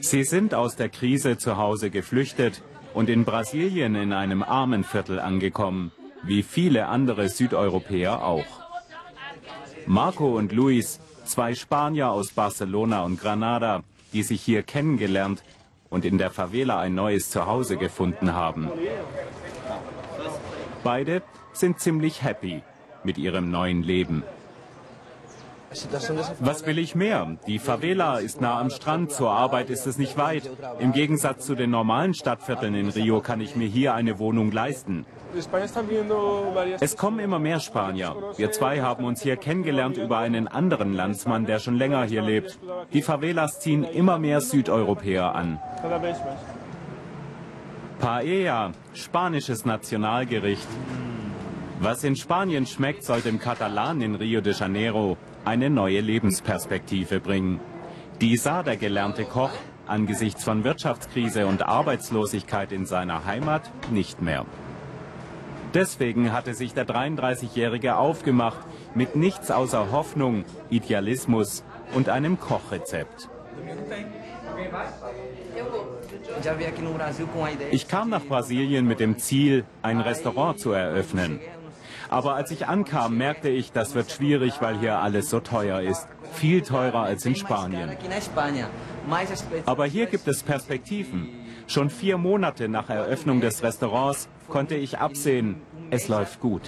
Sie 0.00 0.22
sind 0.22 0.54
aus 0.54 0.76
der 0.76 0.88
Krise 0.88 1.36
zu 1.36 1.56
Hause 1.56 1.90
geflüchtet 1.90 2.62
und 2.94 3.08
in 3.08 3.24
Brasilien 3.24 3.96
in 3.96 4.12
einem 4.12 4.44
Armenviertel 4.44 5.18
angekommen, 5.18 5.90
wie 6.22 6.42
viele 6.42 6.86
andere 6.86 7.28
Südeuropäer 7.28 8.24
auch. 8.24 8.44
Marco 9.86 10.36
und 10.36 10.52
Luis, 10.52 11.00
zwei 11.24 11.54
Spanier 11.54 12.10
aus 12.10 12.32
Barcelona 12.32 13.02
und 13.04 13.20
Granada, 13.20 13.82
die 14.12 14.22
sich 14.22 14.42
hier 14.42 14.62
kennengelernt 14.62 15.42
und 15.88 16.04
in 16.04 16.18
der 16.18 16.30
Favela 16.30 16.78
ein 16.80 16.94
neues 16.94 17.30
Zuhause 17.30 17.76
gefunden 17.76 18.34
haben. 18.34 18.70
Beide 20.84 21.22
sind 21.52 21.80
ziemlich 21.80 22.22
happy 22.22 22.62
mit 23.04 23.18
ihrem 23.18 23.50
neuen 23.50 23.82
Leben. 23.82 24.22
Was 26.40 26.66
will 26.66 26.78
ich 26.78 26.96
mehr? 26.96 27.36
Die 27.46 27.60
Favela 27.60 28.18
ist 28.18 28.40
nah 28.40 28.58
am 28.58 28.70
Strand, 28.70 29.12
zur 29.12 29.30
Arbeit 29.30 29.70
ist 29.70 29.86
es 29.86 29.98
nicht 29.98 30.18
weit. 30.18 30.50
Im 30.80 30.92
Gegensatz 30.92 31.46
zu 31.46 31.54
den 31.54 31.70
normalen 31.70 32.12
Stadtvierteln 32.12 32.74
in 32.74 32.88
Rio 32.88 33.20
kann 33.20 33.40
ich 33.40 33.54
mir 33.54 33.68
hier 33.68 33.94
eine 33.94 34.18
Wohnung 34.18 34.50
leisten. 34.50 35.06
Es 36.80 36.96
kommen 36.96 37.20
immer 37.20 37.38
mehr 37.38 37.60
Spanier. 37.60 38.16
Wir 38.36 38.50
zwei 38.50 38.80
haben 38.80 39.04
uns 39.04 39.22
hier 39.22 39.36
kennengelernt 39.36 39.96
über 39.96 40.18
einen 40.18 40.48
anderen 40.48 40.92
Landsmann, 40.92 41.46
der 41.46 41.60
schon 41.60 41.76
länger 41.76 42.02
hier 42.02 42.22
lebt. 42.22 42.58
Die 42.92 43.02
Favelas 43.02 43.60
ziehen 43.60 43.84
immer 43.84 44.18
mehr 44.18 44.40
Südeuropäer 44.40 45.36
an. 45.36 45.60
Paella, 48.00 48.72
spanisches 48.94 49.64
Nationalgericht. 49.64 50.66
Was 51.78 52.02
in 52.02 52.16
Spanien 52.16 52.66
schmeckt, 52.66 53.04
soll 53.04 53.20
dem 53.20 53.38
Katalan 53.38 54.02
in 54.02 54.14
Rio 54.16 54.40
de 54.40 54.52
Janeiro 54.52 55.16
eine 55.44 55.70
neue 55.70 56.00
Lebensperspektive 56.00 57.20
bringen. 57.20 57.60
Die 58.20 58.36
sah 58.36 58.62
der 58.62 58.76
gelernte 58.76 59.24
Koch 59.24 59.52
angesichts 59.86 60.44
von 60.44 60.64
Wirtschaftskrise 60.64 61.46
und 61.46 61.62
Arbeitslosigkeit 61.66 62.72
in 62.72 62.86
seiner 62.86 63.24
Heimat 63.24 63.70
nicht 63.90 64.22
mehr. 64.22 64.46
Deswegen 65.74 66.32
hatte 66.32 66.54
sich 66.54 66.74
der 66.74 66.86
33-Jährige 66.86 67.96
aufgemacht 67.96 68.58
mit 68.94 69.16
nichts 69.16 69.50
außer 69.50 69.92
Hoffnung, 69.92 70.44
Idealismus 70.68 71.64
und 71.94 72.08
einem 72.08 72.40
Kochrezept. 72.40 73.28
Ich 77.70 77.88
kam 77.88 78.10
nach 78.10 78.24
Brasilien 78.24 78.86
mit 78.86 79.00
dem 79.00 79.18
Ziel, 79.18 79.64
ein 79.82 80.00
Restaurant 80.00 80.58
zu 80.58 80.72
eröffnen. 80.72 81.40
Aber 82.10 82.34
als 82.34 82.50
ich 82.50 82.66
ankam, 82.66 83.16
merkte 83.16 83.48
ich, 83.48 83.70
das 83.70 83.94
wird 83.94 84.10
schwierig, 84.10 84.54
weil 84.60 84.76
hier 84.80 84.98
alles 84.98 85.30
so 85.30 85.38
teuer 85.38 85.80
ist. 85.80 86.08
Viel 86.32 86.60
teurer 86.60 87.04
als 87.04 87.24
in 87.24 87.36
Spanien. 87.36 87.96
Aber 89.64 89.86
hier 89.86 90.06
gibt 90.06 90.26
es 90.26 90.42
Perspektiven. 90.42 91.28
Schon 91.68 91.88
vier 91.88 92.18
Monate 92.18 92.68
nach 92.68 92.90
Eröffnung 92.90 93.40
des 93.40 93.62
Restaurants 93.62 94.28
konnte 94.48 94.74
ich 94.74 94.98
absehen, 94.98 95.62
es 95.90 96.08
läuft 96.08 96.40
gut. 96.40 96.62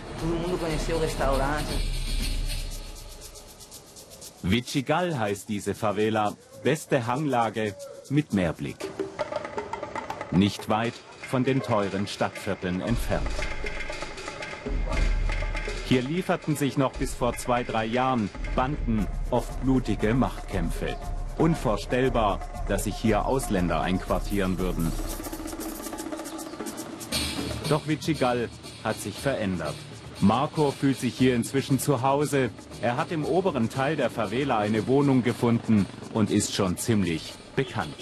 Vichigal 4.43 5.19
heißt 5.19 5.49
diese 5.49 5.75
Favela, 5.75 6.35
beste 6.63 7.09
Hanglage 7.09 7.75
mit 8.11 8.33
Meerblick. 8.33 8.77
Nicht 10.31 10.69
weit 10.69 10.95
von 11.29 11.43
den 11.43 11.63
teuren 11.63 12.07
Stadtvierteln 12.07 12.81
entfernt. 12.81 13.27
Hier 15.93 16.01
lieferten 16.01 16.57
sich 16.57 16.79
noch 16.79 16.95
bis 16.95 17.13
vor 17.13 17.35
zwei, 17.35 17.65
drei 17.65 17.85
Jahren 17.85 18.31
Banden 18.57 19.07
oft 19.31 19.61
blutige 19.63 20.15
Machtkämpfe. 20.15 20.97
Unvorstellbar, 21.37 22.41
dass 22.67 22.85
sich 22.85 22.97
hier 22.97 23.27
Ausländer 23.27 23.83
einquartieren 23.83 24.59
würden. 24.59 24.91
Doch 27.69 27.87
Vichigal 27.87 28.49
hat 28.83 28.97
sich 28.97 29.17
verändert. 29.17 29.75
Marco 30.23 30.71
fühlt 30.71 30.97
sich 30.97 31.15
hier 31.15 31.37
inzwischen 31.37 31.79
zu 31.79 32.01
Hause. 32.01 32.49
Er 32.81 32.97
hat 32.97 33.13
im 33.13 33.27
oberen 33.27 33.69
Teil 33.69 33.97
der 33.97 34.09
Favela 34.09 34.57
eine 34.57 34.87
Wohnung 34.87 35.23
gefunden 35.23 35.85
und 36.15 36.31
ist 36.31 36.55
schon 36.55 36.79
ziemlich 36.79 37.35
bekannt. 37.55 37.97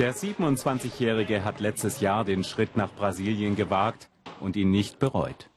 Der 0.00 0.12
27-Jährige 0.12 1.44
hat 1.44 1.60
letztes 1.60 2.00
Jahr 2.00 2.24
den 2.24 2.42
Schritt 2.42 2.76
nach 2.76 2.90
Brasilien 2.92 3.54
gewagt 3.54 4.08
und 4.40 4.56
ihn 4.56 4.72
nicht 4.72 4.98
bereut. 4.98 5.48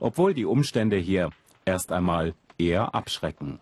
Obwohl 0.00 0.32
die 0.32 0.46
Umstände 0.46 0.96
hier 0.96 1.28
erst 1.66 1.92
einmal 1.92 2.32
eher 2.56 2.94
abschrecken. 2.94 3.58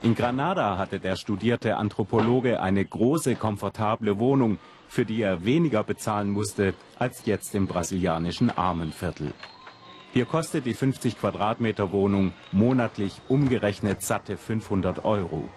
In 0.00 0.14
Granada 0.14 0.78
hatte 0.78 0.98
der 0.98 1.16
studierte 1.16 1.76
Anthropologe 1.76 2.62
eine 2.62 2.82
große, 2.86 3.36
komfortable 3.36 4.18
Wohnung, 4.18 4.58
für 4.88 5.04
die 5.04 5.20
er 5.20 5.44
weniger 5.44 5.84
bezahlen 5.84 6.30
musste 6.30 6.72
als 6.98 7.26
jetzt 7.26 7.54
im 7.54 7.66
brasilianischen 7.66 8.50
Armenviertel. 8.50 9.34
Hier 10.14 10.24
kostet 10.24 10.64
die 10.64 10.74
50 10.74 11.18
Quadratmeter 11.18 11.92
Wohnung 11.92 12.32
monatlich 12.50 13.20
umgerechnet 13.28 14.00
satte 14.00 14.38
500 14.38 15.04
Euro. 15.04 15.50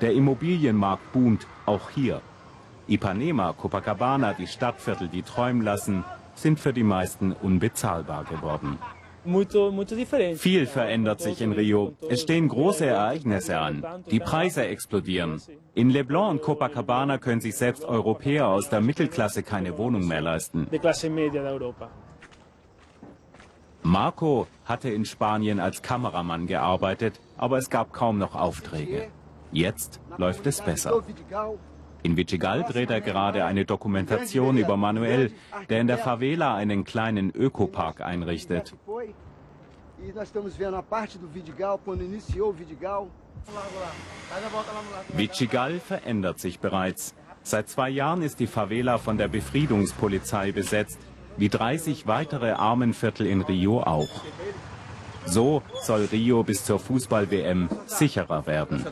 Der 0.00 0.12
Immobilienmarkt 0.12 1.12
boomt 1.12 1.48
auch 1.66 1.90
hier. 1.90 2.20
Ipanema, 2.88 3.52
Copacabana, 3.52 4.34
die 4.34 4.46
Stadtviertel, 4.46 5.08
die 5.08 5.22
träumen 5.22 5.62
lassen, 5.62 6.04
sind 6.34 6.60
für 6.60 6.72
die 6.72 6.82
meisten 6.82 7.32
unbezahlbar 7.32 8.24
geworden. 8.24 8.78
Viel 10.36 10.66
verändert 10.66 11.20
sich 11.22 11.40
in 11.40 11.52
Rio. 11.52 11.94
Es 12.10 12.22
stehen 12.22 12.48
große 12.48 12.84
Ereignisse 12.84 13.58
an. 13.58 13.82
Die 14.10 14.20
Preise 14.20 14.66
explodieren. 14.66 15.40
In 15.74 15.88
Leblon 15.88 16.32
und 16.32 16.42
Copacabana 16.42 17.16
können 17.16 17.40
sich 17.40 17.56
selbst 17.56 17.86
Europäer 17.86 18.48
aus 18.48 18.68
der 18.68 18.82
Mittelklasse 18.82 19.42
keine 19.42 19.78
Wohnung 19.78 20.06
mehr 20.06 20.20
leisten. 20.20 20.68
Marco 23.82 24.46
hatte 24.64 24.90
in 24.90 25.04
Spanien 25.04 25.60
als 25.60 25.80
Kameramann 25.82 26.46
gearbeitet, 26.46 27.20
aber 27.36 27.58
es 27.58 27.70
gab 27.70 27.92
kaum 27.92 28.18
noch 28.18 28.34
Aufträge. 28.34 29.08
Jetzt 29.52 30.00
läuft 30.18 30.46
es 30.46 30.60
besser. 30.60 31.02
In 32.04 32.18
Vichigal 32.18 32.64
dreht 32.64 32.90
er 32.90 33.00
gerade 33.00 33.46
eine 33.46 33.64
Dokumentation 33.64 34.58
über 34.58 34.76
Manuel, 34.76 35.32
der 35.70 35.80
in 35.80 35.86
der 35.86 35.96
Favela 35.96 36.54
einen 36.54 36.84
kleinen 36.84 37.30
Ökopark 37.34 38.02
einrichtet. 38.02 38.74
Vichigal 45.14 45.80
verändert 45.80 46.40
sich 46.40 46.60
bereits. 46.60 47.14
Seit 47.42 47.70
zwei 47.70 47.88
Jahren 47.88 48.20
ist 48.20 48.38
die 48.38 48.46
Favela 48.46 48.98
von 48.98 49.16
der 49.16 49.28
Befriedungspolizei 49.28 50.52
besetzt, 50.52 50.98
wie 51.38 51.48
30 51.48 52.06
weitere 52.06 52.50
Armenviertel 52.52 53.26
in 53.26 53.40
Rio 53.40 53.80
auch. 53.82 54.10
So 55.24 55.62
soll 55.80 56.04
Rio 56.12 56.42
bis 56.42 56.66
zur 56.66 56.78
Fußball-WM 56.78 57.70
sicherer 57.86 58.46
werden. 58.46 58.84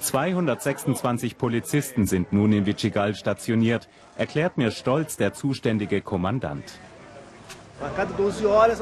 226 0.00 1.36
Polizisten 1.36 2.06
sind 2.06 2.32
nun 2.32 2.52
in 2.52 2.66
Vichigal 2.66 3.14
stationiert, 3.14 3.88
erklärt 4.16 4.56
mir 4.56 4.70
stolz 4.70 5.16
der 5.16 5.34
zuständige 5.34 6.00
Kommandant. 6.00 6.64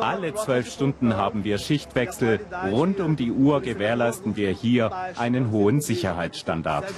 Alle 0.00 0.34
zwölf 0.34 0.72
Stunden 0.72 1.16
haben 1.16 1.44
wir 1.44 1.58
Schichtwechsel. 1.58 2.40
Rund 2.70 2.98
um 3.00 3.14
die 3.14 3.30
Uhr 3.30 3.60
gewährleisten 3.60 4.36
wir 4.36 4.50
hier 4.50 4.90
einen 5.16 5.52
hohen 5.52 5.80
Sicherheitsstandard. 5.80 6.92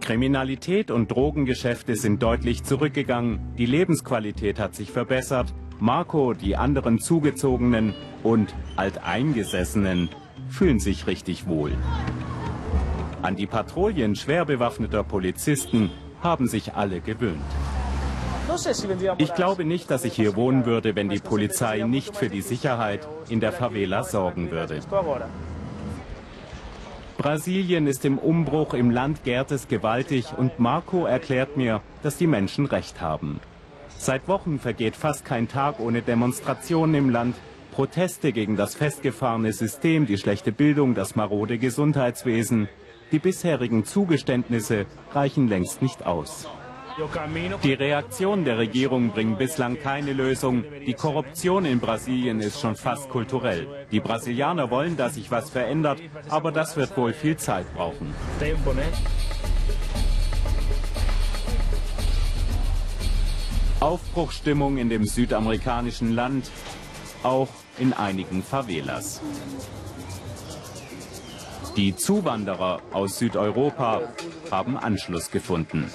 Kriminalität 0.00 0.90
und 0.90 1.10
Drogengeschäfte 1.10 1.96
sind 1.96 2.22
deutlich 2.22 2.64
zurückgegangen. 2.64 3.54
Die 3.56 3.66
Lebensqualität 3.66 4.58
hat 4.58 4.74
sich 4.74 4.90
verbessert. 4.90 5.54
Marco, 5.80 6.34
die 6.34 6.56
anderen 6.56 7.00
Zugezogenen 7.00 7.94
und 8.22 8.54
Alteingesessenen 8.76 10.10
fühlen 10.50 10.78
sich 10.78 11.06
richtig 11.06 11.46
wohl. 11.46 11.72
An 13.22 13.36
die 13.36 13.46
Patrouillen 13.46 14.14
schwer 14.14 14.44
bewaffneter 14.44 15.02
Polizisten 15.04 15.90
haben 16.22 16.48
sich 16.48 16.74
alle 16.74 17.00
gewöhnt. 17.00 17.40
Ich 19.18 19.34
glaube 19.34 19.64
nicht, 19.64 19.90
dass 19.90 20.04
ich 20.04 20.14
hier 20.14 20.36
wohnen 20.36 20.66
würde, 20.66 20.96
wenn 20.96 21.08
die 21.08 21.20
Polizei 21.20 21.82
nicht 21.82 22.14
für 22.14 22.28
die 22.28 22.42
Sicherheit 22.42 23.08
in 23.30 23.40
der 23.40 23.52
Favela 23.52 24.02
sorgen 24.02 24.50
würde. 24.50 24.80
Brasilien 27.16 27.86
ist 27.86 28.04
im 28.04 28.18
Umbruch, 28.18 28.74
im 28.74 28.90
Land 28.90 29.24
gärt 29.24 29.50
es 29.50 29.68
gewaltig 29.68 30.26
und 30.36 30.58
Marco 30.58 31.06
erklärt 31.06 31.56
mir, 31.56 31.80
dass 32.02 32.16
die 32.16 32.26
Menschen 32.26 32.66
recht 32.66 33.00
haben. 33.00 33.40
Seit 34.02 34.28
Wochen 34.28 34.58
vergeht 34.58 34.96
fast 34.96 35.26
kein 35.26 35.46
Tag 35.46 35.78
ohne 35.78 36.00
Demonstrationen 36.00 36.94
im 36.94 37.10
Land, 37.10 37.36
Proteste 37.70 38.32
gegen 38.32 38.56
das 38.56 38.74
festgefahrene 38.74 39.52
System, 39.52 40.06
die 40.06 40.16
schlechte 40.16 40.52
Bildung, 40.52 40.94
das 40.94 41.16
marode 41.16 41.58
Gesundheitswesen. 41.58 42.70
Die 43.12 43.18
bisherigen 43.18 43.84
Zugeständnisse 43.84 44.86
reichen 45.12 45.48
längst 45.48 45.82
nicht 45.82 46.06
aus. 46.06 46.48
Die 47.62 47.74
Reaktionen 47.74 48.46
der 48.46 48.56
Regierung 48.56 49.10
bringen 49.10 49.36
bislang 49.36 49.78
keine 49.78 50.14
Lösung. 50.14 50.64
Die 50.86 50.94
Korruption 50.94 51.66
in 51.66 51.78
Brasilien 51.78 52.40
ist 52.40 52.58
schon 52.58 52.76
fast 52.76 53.10
kulturell. 53.10 53.66
Die 53.92 54.00
Brasilianer 54.00 54.70
wollen, 54.70 54.96
dass 54.96 55.16
sich 55.16 55.30
was 55.30 55.50
verändert, 55.50 56.00
aber 56.30 56.52
das 56.52 56.74
wird 56.78 56.96
wohl 56.96 57.12
viel 57.12 57.36
Zeit 57.36 57.66
brauchen. 57.74 58.14
Aufbruchstimmung 63.80 64.76
in 64.76 64.90
dem 64.90 65.06
südamerikanischen 65.06 66.14
Land, 66.14 66.50
auch 67.22 67.48
in 67.78 67.92
einigen 67.92 68.42
Favelas. 68.42 69.20
Die 71.76 71.96
Zuwanderer 71.96 72.82
aus 72.92 73.18
Südeuropa 73.18 74.02
haben 74.50 74.76
Anschluss 74.76 75.30
gefunden. 75.30 75.90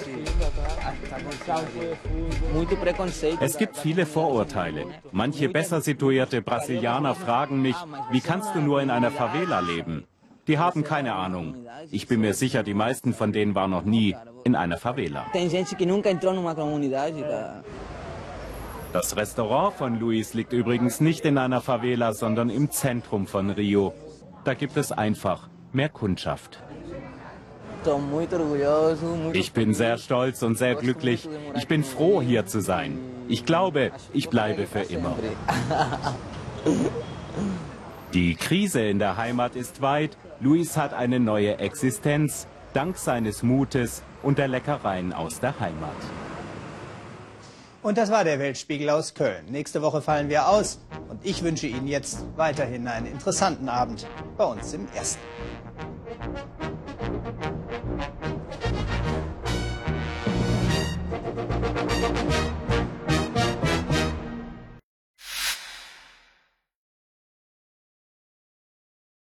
Es 3.39 3.57
gibt 3.57 3.77
viele 3.77 4.05
Vorurteile. 4.05 4.85
Manche 5.11 5.49
besser 5.49 5.81
situierte 5.81 6.41
Brasilianer 6.41 7.13
fragen 7.13 7.61
mich, 7.61 7.75
wie 8.09 8.21
kannst 8.21 8.55
du 8.55 8.61
nur 8.61 8.81
in 8.81 8.89
einer 8.89 9.11
Favela 9.11 9.59
leben? 9.59 10.07
Die 10.47 10.59
haben 10.59 10.83
keine 10.83 11.15
Ahnung. 11.15 11.55
Ich 11.91 12.07
bin 12.07 12.21
mir 12.21 12.33
sicher, 12.33 12.63
die 12.63 12.73
meisten 12.73 13.13
von 13.13 13.31
denen 13.31 13.55
waren 13.55 13.71
noch 13.71 13.83
nie 13.83 14.15
in 14.43 14.55
einer 14.55 14.77
Favela. 14.77 15.25
Das 18.93 19.17
Restaurant 19.17 19.73
von 19.75 19.99
Luis 19.99 20.33
liegt 20.33 20.53
übrigens 20.53 21.01
nicht 21.01 21.25
in 21.25 21.37
einer 21.37 21.61
Favela, 21.61 22.13
sondern 22.13 22.49
im 22.49 22.71
Zentrum 22.71 23.27
von 23.27 23.49
Rio. 23.49 23.93
Da 24.43 24.53
gibt 24.53 24.77
es 24.77 24.91
einfach 24.91 25.49
mehr 25.73 25.89
Kundschaft. 25.89 26.61
Ich 29.33 29.51
bin 29.53 29.73
sehr 29.73 29.97
stolz 29.97 30.43
und 30.43 30.57
sehr 30.57 30.75
glücklich. 30.75 31.27
Ich 31.55 31.67
bin 31.67 31.83
froh, 31.83 32.21
hier 32.21 32.45
zu 32.45 32.61
sein. 32.61 32.99
Ich 33.27 33.45
glaube, 33.45 33.91
ich 34.13 34.29
bleibe 34.29 34.65
für 34.67 34.81
immer. 34.81 35.15
Die 38.13 38.35
Krise 38.35 38.81
in 38.81 38.99
der 38.99 39.17
Heimat 39.17 39.55
ist 39.55 39.81
weit. 39.81 40.17
Luis 40.41 40.75
hat 40.75 40.93
eine 40.93 41.21
neue 41.21 41.59
Existenz, 41.59 42.45
dank 42.73 42.97
seines 42.97 43.41
Mutes 43.41 44.03
und 44.21 44.37
der 44.37 44.49
Leckereien 44.49 45.13
aus 45.13 45.39
der 45.39 45.57
Heimat. 45.61 45.95
Und 47.81 47.97
das 47.97 48.11
war 48.11 48.25
der 48.25 48.37
Weltspiegel 48.39 48.89
aus 48.89 49.13
Köln. 49.13 49.45
Nächste 49.47 49.81
Woche 49.81 50.01
fallen 50.01 50.27
wir 50.27 50.49
aus 50.49 50.81
und 51.07 51.23
ich 51.23 51.41
wünsche 51.41 51.67
Ihnen 51.67 51.87
jetzt 51.87 52.25
weiterhin 52.35 52.87
einen 52.87 53.05
interessanten 53.05 53.69
Abend 53.69 54.07
bei 54.37 54.43
uns 54.43 54.73
im 54.73 54.87
Ersten. 54.93 55.21